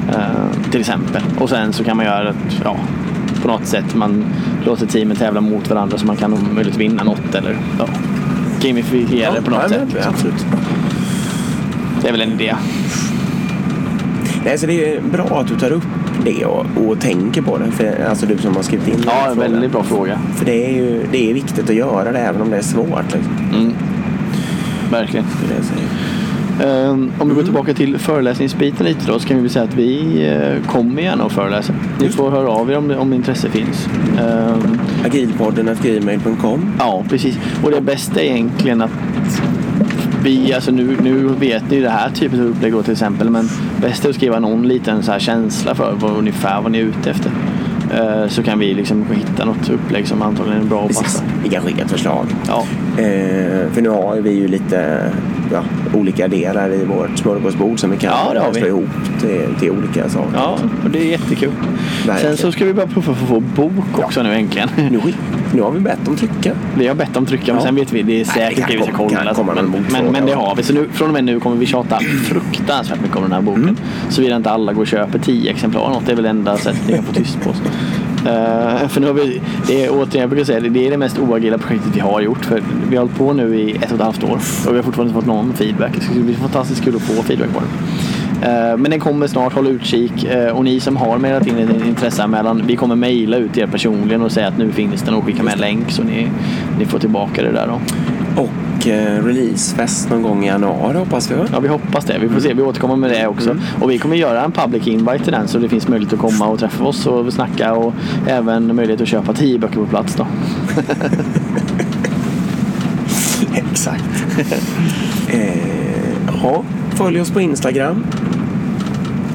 Eh, 0.10 0.70
till 0.72 0.80
exempel. 0.80 1.22
Och 1.40 1.50
sen 1.50 1.74
så 1.74 1.84
kan 1.84 1.98
man 1.98 2.06
göra 2.06 2.30
ett, 2.30 2.62
ja, 2.64 2.78
på 3.46 3.52
något 3.52 3.66
sätt, 3.66 3.96
man 3.96 4.26
låter 4.66 4.86
teamet 4.86 5.20
tävla 5.20 5.42
mot 5.42 5.70
varandra 5.70 5.98
så 5.98 6.06
man 6.06 6.16
kan 6.16 6.34
om 6.34 6.56
möjligt 6.56 6.78
vinna 6.78 7.04
något 7.04 7.36
eller 7.36 7.58
ja, 7.80 7.88
gamifiera 8.62 9.34
det 9.34 9.42
på 9.42 9.50
något 9.52 9.60
ja, 9.64 9.70
sätt. 9.70 9.88
men. 9.94 10.04
Absolut. 10.08 10.46
Det 12.02 12.08
är 12.08 12.12
väl 12.12 12.22
en 12.22 12.32
idé. 12.32 12.56
Nej, 14.46 14.58
så 14.58 14.66
det 14.66 14.96
är 14.96 15.02
bra 15.02 15.40
att 15.40 15.48
du 15.48 15.56
tar 15.56 15.72
upp 15.72 15.88
det 16.26 16.46
och, 16.46 16.66
och 16.78 17.00
tänker 17.00 17.42
på 17.42 17.58
det? 17.58 17.72
För, 17.72 18.06
alltså 18.10 18.26
du 18.26 18.38
som 18.38 18.56
har 18.56 18.64
skrivit 18.64 18.88
in 18.88 19.04
Ja, 19.06 19.32
en 19.32 19.40
väldigt 19.40 19.72
bra 19.72 19.84
fråga. 19.84 20.20
För 20.36 20.46
det 20.46 20.66
är 20.66 20.74
ju 20.74 21.06
det 21.12 21.30
är 21.30 21.34
viktigt 21.34 21.70
att 21.70 21.76
göra 21.76 22.12
det 22.12 22.20
även 22.20 22.42
om 22.42 22.50
det 22.50 22.58
är 22.58 22.62
svårt. 22.62 23.14
Liksom. 23.14 23.74
Verkligen. 24.92 25.26
Det 25.50 25.56
är 25.56 25.64
Ehm, 26.64 27.12
om 27.20 27.30
vi 27.30 27.36
går 27.36 27.44
tillbaka 27.44 27.74
till 27.74 27.98
föreläsningsbiten 27.98 28.86
lite 28.86 29.12
då 29.12 29.20
så 29.20 29.28
kan 29.28 29.38
vi 29.38 29.42
väl 29.44 29.52
säga 29.52 29.66
att 29.66 29.76
vi 29.76 30.24
eh, 30.28 30.72
kommer 30.72 31.02
gärna 31.02 31.24
att 31.24 31.32
föreläsa. 31.32 31.74
Ni 32.00 32.10
får 32.10 32.32
höra 32.32 32.50
av 32.50 32.72
er 32.72 32.78
om, 32.78 32.92
om 32.92 33.14
intresse 33.14 33.50
finns. 33.50 33.90
Ehm, 34.20 34.80
Agilpodden 35.06 35.70
at 35.70 35.82
gmail.com. 35.84 36.72
ja, 36.80 37.04
precis. 37.10 37.38
Och 37.64 37.72
det 37.72 37.82
bästa 37.82 38.22
är 38.22 38.26
egentligen 38.26 38.82
att 38.82 38.92
vi, 40.24 40.54
alltså 40.54 40.72
nu, 40.72 40.98
nu 41.04 41.28
vet 41.28 41.70
ni 41.72 41.80
det 41.82 41.90
här 41.90 42.10
typen 42.10 42.40
av 42.40 42.46
upplägg 42.46 42.74
då 42.74 42.84
till 42.84 42.92
exempel, 42.92 43.30
men 43.30 43.50
bäst 43.82 44.06
är 44.06 44.10
att 44.10 44.16
skriva 44.16 44.40
någon 44.40 44.68
liten 44.68 45.04
så 45.04 45.12
här 45.12 45.20
känsla 45.20 45.76
för 45.76 45.94
vad, 46.00 46.18
ungefär 46.18 46.62
vad 46.62 46.72
ni 46.72 46.78
är 46.78 46.84
ute 46.84 47.10
efter. 47.10 47.32
Eh, 47.94 48.28
så 48.28 48.44
kan 48.44 48.60
vi 48.60 48.74
liksom 48.74 49.06
hitta 49.12 49.46
något 49.46 49.70
upplägg 49.70 50.08
som 50.08 50.22
antagligen 50.22 50.62
är 50.62 50.66
bra 50.66 50.80
och 50.80 50.88
Precis. 50.88 51.04
passar. 51.04 51.26
Vi 51.44 51.50
kan 51.50 51.64
skicka 51.64 51.84
ett 51.84 51.92
förslag. 51.92 52.26
Ja, 52.48 52.64
Eh, 52.98 53.72
för 53.72 53.82
nu 53.82 53.90
har 53.90 54.16
vi 54.16 54.32
ju 54.32 54.48
lite 54.48 55.02
ja, 55.52 55.64
olika 55.94 56.28
delar 56.28 56.74
i 56.74 56.86
vårt 56.86 57.18
smörgåsbord 57.18 57.80
som 57.80 57.92
vi 57.92 57.98
kan 57.98 58.12
Ja, 58.36 58.54
slå 58.54 58.68
ihop 58.68 58.90
till, 59.22 59.42
till 59.60 59.72
olika 59.72 60.10
saker. 60.10 60.30
ja, 60.36 60.60
och 60.84 60.90
det 60.90 61.00
är 61.00 61.06
jättekul. 61.12 61.52
Verkligen. 62.08 62.38
Sen 62.38 62.38
så 62.38 62.52
ska 62.52 62.66
vi 62.66 62.74
puffa 62.74 63.02
för 63.02 63.12
att 63.12 63.18
få 63.30 63.40
bok 63.40 64.00
också 64.00 64.24
nu 64.24 64.34
äntligen. 64.34 64.70
Nu, 64.76 65.00
nu 65.54 65.62
har 65.62 65.72
vi 65.72 65.80
bett 65.80 66.08
om 66.08 66.16
trycka. 66.16 66.52
Vi 66.78 66.88
har 66.88 66.96
bett 66.96 67.18
om 67.18 67.26
trycka 67.26 67.54
men 67.54 67.56
Ja. 67.56 67.62
sen 67.62 67.76
vet 67.76 67.94
vi, 67.94 68.02
det 68.02 68.22
är 68.22 68.26
säkert 68.26 68.68
det 68.68 68.78
vi 68.78 68.84
ska 68.84 68.92
kolla. 68.92 69.24
kan 69.24 69.36
komma 69.36 69.54
men, 69.56 69.86
men, 69.92 70.06
men 70.06 70.26
det 70.26 70.32
ja. 70.32 70.38
har 70.38 70.56
vi. 70.56 70.64
Så 70.64 70.74
nu, 70.74 70.88
från 70.94 71.08
och 71.08 71.14
med 71.14 71.24
nu 71.24 71.40
kommer 71.40 71.56
vi 71.58 71.66
tjata 71.66 72.00
fruktansvärt 72.26 73.02
mycket 73.02 73.18
om 73.18 73.24
den 73.24 73.32
här 73.32 73.42
boken. 73.42 73.64
Mm. 73.64 73.76
Såvida 74.10 74.36
inte 74.36 74.50
alla 74.52 74.74
går 74.74 74.82
och 74.82 74.88
köper 74.88 75.20
tio 75.20 75.52
exemplar 75.52 75.90
något. 75.90 76.06
Det 76.06 76.12
är 76.12 76.16
väl 76.16 76.26
enda 76.26 76.58
sättet 76.58 76.88
ni 76.88 76.94
kan 76.94 77.04
få 77.04 77.14
tyst 77.14 77.42
på 77.44 77.50
oss. 77.50 77.62
Uh, 78.26 78.88
för 78.88 79.02
nu 79.02 79.08
har 79.08 79.14
vi, 79.14 79.42
det 79.68 79.86
är 79.86 79.90
återigen, 79.90 80.22
jag 80.22 80.30
brukar 80.30 80.46
säga 80.46 80.60
det, 80.60 80.70
det 80.70 80.88
är 80.88 80.92
det 80.92 80.98
mest 80.98 81.20
oagila 81.20 81.58
projektet 81.58 81.96
vi 81.96 82.00
har 82.00 82.22
gjort. 82.22 82.46
För 82.46 82.64
vi 82.90 82.96
har 82.96 83.04
hållit 83.04 83.18
på 83.18 83.34
nu 83.34 83.60
i 83.60 83.72
ett 83.76 83.92
och 83.92 83.96
ett 83.96 84.02
halvt 84.02 84.24
år 84.24 84.40
och 84.68 84.72
vi 84.72 84.76
har 84.76 84.84
fortfarande 84.84 85.10
inte 85.10 85.14
fått 85.14 85.36
någon 85.36 85.54
feedback. 85.54 85.92
Det 85.96 86.02
ska 86.02 86.14
bli 86.14 86.34
fantastiskt 86.34 86.84
kul 86.84 86.96
att 86.96 87.02
få 87.02 87.24
feedback 87.24 87.54
på 87.54 87.60
den. 87.60 87.70
Eh, 88.42 88.78
men 88.78 88.92
den 88.92 89.00
kommer 89.00 89.28
snart, 89.28 89.54
håll 89.54 89.68
utkik. 89.68 90.24
Eh, 90.24 90.58
och 90.58 90.64
ni 90.64 90.80
som 90.80 90.98
har 90.98 91.18
mejlat 91.18 91.48
in 91.48 91.58
en 91.58 91.88
intresseanmälan, 91.88 92.64
vi 92.68 92.76
kommer 92.76 92.96
mejla 92.96 93.38
ut 93.38 93.58
er 93.58 93.68
personligen 93.68 94.22
och 94.22 94.32
säga 94.32 94.48
att 94.48 94.58
nu 94.58 94.72
finns 94.72 95.02
den 95.02 95.14
och 95.14 95.24
skicka 95.24 95.44
med 95.44 95.54
en 95.54 95.60
länk 95.60 95.92
så 95.92 96.04
ni, 96.04 96.28
ni 96.80 96.86
får 96.86 97.00
tillbaka 97.00 97.44
det 97.44 97.52
där 97.52 97.68
då. 97.68 97.80
Releasefest 98.94 100.10
någon 100.10 100.22
gång 100.22 100.44
i 100.44 100.48
januari 100.48 100.98
hoppas 100.98 101.32
vi. 101.32 101.36
Ja, 101.52 101.60
vi 101.60 101.68
hoppas 101.68 102.06
det. 102.06 102.18
Vi 102.22 102.30
får 102.30 102.40
se. 102.40 102.54
Vi 102.54 102.62
återkommer 102.62 102.96
med 102.96 103.10
det 103.10 103.28
också. 103.28 103.56
Och 103.82 103.92
vi 103.92 103.98
kommer 103.98 104.16
göra 104.16 104.44
en 104.44 104.52
public 104.52 104.88
invite 104.88 105.24
till 105.24 105.34
den 105.34 105.48
så 105.48 105.58
det 105.58 105.70
finns 105.70 105.88
möjlighet 105.88 106.14
att 106.14 106.20
komma 106.20 106.48
och 106.48 106.60
träffa 106.60 106.84
oss 106.84 107.08
och 107.08 107.34
snacka 107.34 107.74
och 107.74 107.94
även 108.28 108.76
möjlighet 108.76 109.02
att 109.02 109.08
köpa 109.08 109.34
tio 109.34 109.60
böcker 109.60 109.76
på 109.76 109.86
plats 109.86 110.16
då. 110.16 110.28
Exakt. 113.54 114.04
eh, 115.28 115.50
ja, 116.44 116.64
följ 116.96 117.22
oss 117.22 117.32
på 117.32 117.42
Instagram. 117.42 118.06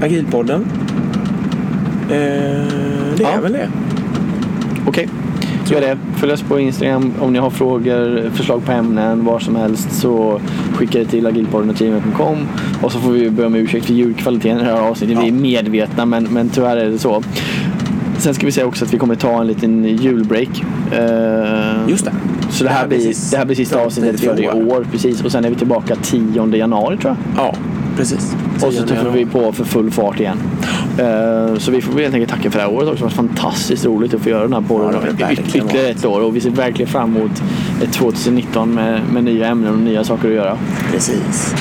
Agilpodden. 0.02 0.66
Eh, 2.08 2.16
det 3.16 3.24
är 3.24 3.34
Ja. 3.34 3.40
väl 3.42 3.52
det. 3.52 3.68
Okej. 4.86 5.08
Så 5.08 5.12
är 5.76 5.80
det. 5.80 5.96
Följ 6.16 6.32
oss 6.32 6.42
på 6.42 6.58
Instagram 6.60 7.12
om 7.20 7.32
ni 7.32 7.38
har 7.38 7.50
frågor, 7.50 8.30
förslag 8.34 8.64
på 8.64 8.72
ämnen, 8.72 9.24
var 9.24 9.38
som 9.38 9.56
helst 9.56 9.92
så 9.92 10.40
skicka 10.74 10.98
det 10.98 11.04
till 11.04 11.26
agilpodden.gmail.com 11.26 12.36
och 12.82 12.92
så 12.92 12.98
får 12.98 13.10
vi 13.10 13.30
be 13.30 13.46
om 13.46 13.54
ursäkt 13.54 13.86
för 13.86 13.92
ljudkvaliteten 13.94 14.58
i 14.60 14.64
det 14.64 14.70
här 14.70 14.80
avsnittet. 14.80 15.18
Vi 15.24 15.28
är 15.28 15.32
medvetna 15.32 16.04
men, 16.06 16.24
men 16.24 16.48
tyvärr 16.48 16.76
är 16.76 16.90
det 16.90 16.98
så. 16.98 17.22
Sen 18.18 18.34
ska 18.34 18.46
vi 18.46 18.52
säga 18.52 18.66
också 18.66 18.84
att 18.84 18.94
vi 18.94 18.98
kommer 18.98 19.14
ta 19.14 19.40
en 19.40 19.46
liten 19.46 19.84
julbreak. 19.96 20.64
Eh, 20.92 21.88
Just 21.88 22.04
det. 22.04 22.12
Så 22.50 22.64
det 22.64 22.70
här, 22.70 22.86
blir 22.88 22.98
blir, 22.98 23.06
sist- 23.08 23.30
det 23.30 23.36
här 23.38 23.44
blir 23.44 23.56
sista 23.56 23.78
ja, 23.78 23.84
avsnittet 23.86 24.20
för 24.20 24.40
i 24.40 24.48
år. 24.48 24.72
år. 24.76 24.86
Precis. 24.92 25.24
Och 25.24 25.32
sen 25.32 25.44
är 25.44 25.50
vi 25.50 25.56
tillbaka 25.56 25.96
10 26.02 26.56
januari 26.56 26.96
tror 26.96 27.16
jag. 27.36 27.44
Ja, 27.46 27.54
precis. 27.96 28.36
Och 28.54 28.72
så 28.72 28.82
tuffar 28.82 29.10
vi 29.10 29.26
på 29.26 29.52
för 29.52 29.64
full 29.64 29.90
fart 29.90 30.20
igen. 30.20 30.38
Eh, 30.98 31.54
Så 31.58 31.70
vi 31.70 31.80
får 31.82 32.00
helt 32.00 32.14
enkelt 32.14 32.30
tacka 32.30 32.50
för 32.50 32.58
det 32.58 32.64
här 32.64 32.72
året 32.72 32.88
också. 32.88 33.04
Det 33.04 33.10
har 33.10 33.22
varit 33.22 33.32
fantastiskt 33.34 33.84
roligt 33.84 34.14
att 34.14 34.20
få 34.20 34.28
göra 34.28 34.42
den 34.42 34.52
här 34.52 34.60
Ja, 34.60 34.68
podden 34.68 34.94
yt- 35.02 35.40
ytterligare 35.56 35.88
ett 35.88 36.04
år. 36.04 36.20
Och 36.20 36.36
vi 36.36 36.40
ser 36.40 36.50
verkligen 36.50 36.90
fram 36.90 37.16
emot 37.16 37.42
ett 37.82 37.92
2019 37.92 38.74
med, 38.74 39.00
med 39.12 39.24
nya 39.24 39.46
ämnen 39.46 39.72
och 39.72 39.78
nya 39.78 40.04
saker 40.04 40.28
att 40.28 40.34
göra. 40.34 40.58
Precis. 40.92 41.54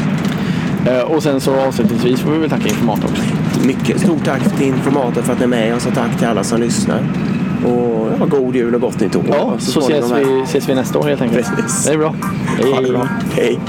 Eh, 0.88 1.00
Och 1.02 1.24
sen 1.24 1.42
så 1.42 1.60
avslutningsvis 1.60 2.20
får 2.20 2.32
vi 2.32 2.38
väl 2.38 2.50
tacka 2.50 2.68
Informat 2.70 3.04
också. 3.04 3.24
Mycket 3.68 4.00
stort 4.02 4.26
tack 4.26 4.58
till 4.58 4.68
Informator 4.68 5.22
för 5.22 5.34
att 5.34 5.40
ni 5.40 5.44
är 5.44 5.48
med 5.48 5.76
oss 5.76 5.86
och 5.86 5.94
tack 5.94 6.18
till 6.18 6.28
alla 6.28 6.44
som 6.44 6.60
lyssnar. 6.62 7.00
Och 7.66 8.08
ja, 8.20 8.26
god 8.26 8.56
jul 8.56 8.76
och 8.76 8.82
gott 8.82 9.00
nytt 9.00 9.16
år. 9.16 9.24
Ja, 9.30 9.54
så, 9.60 9.72
småningom 9.82 10.12
ses 10.12 10.28
vi, 10.28 10.42
ses 10.44 10.70
vi 10.70 10.76
nästa 10.76 11.00
år 11.00 11.04
helt 11.04 11.22
enkelt. 11.22 11.48
Precis. 11.56 11.86
Det 11.86 11.94
är 11.94 11.98
bra. 11.98 12.16
Ha 12.74 12.82
det 12.82 12.90
bra. 12.90 13.08
Hej. 13.36 13.60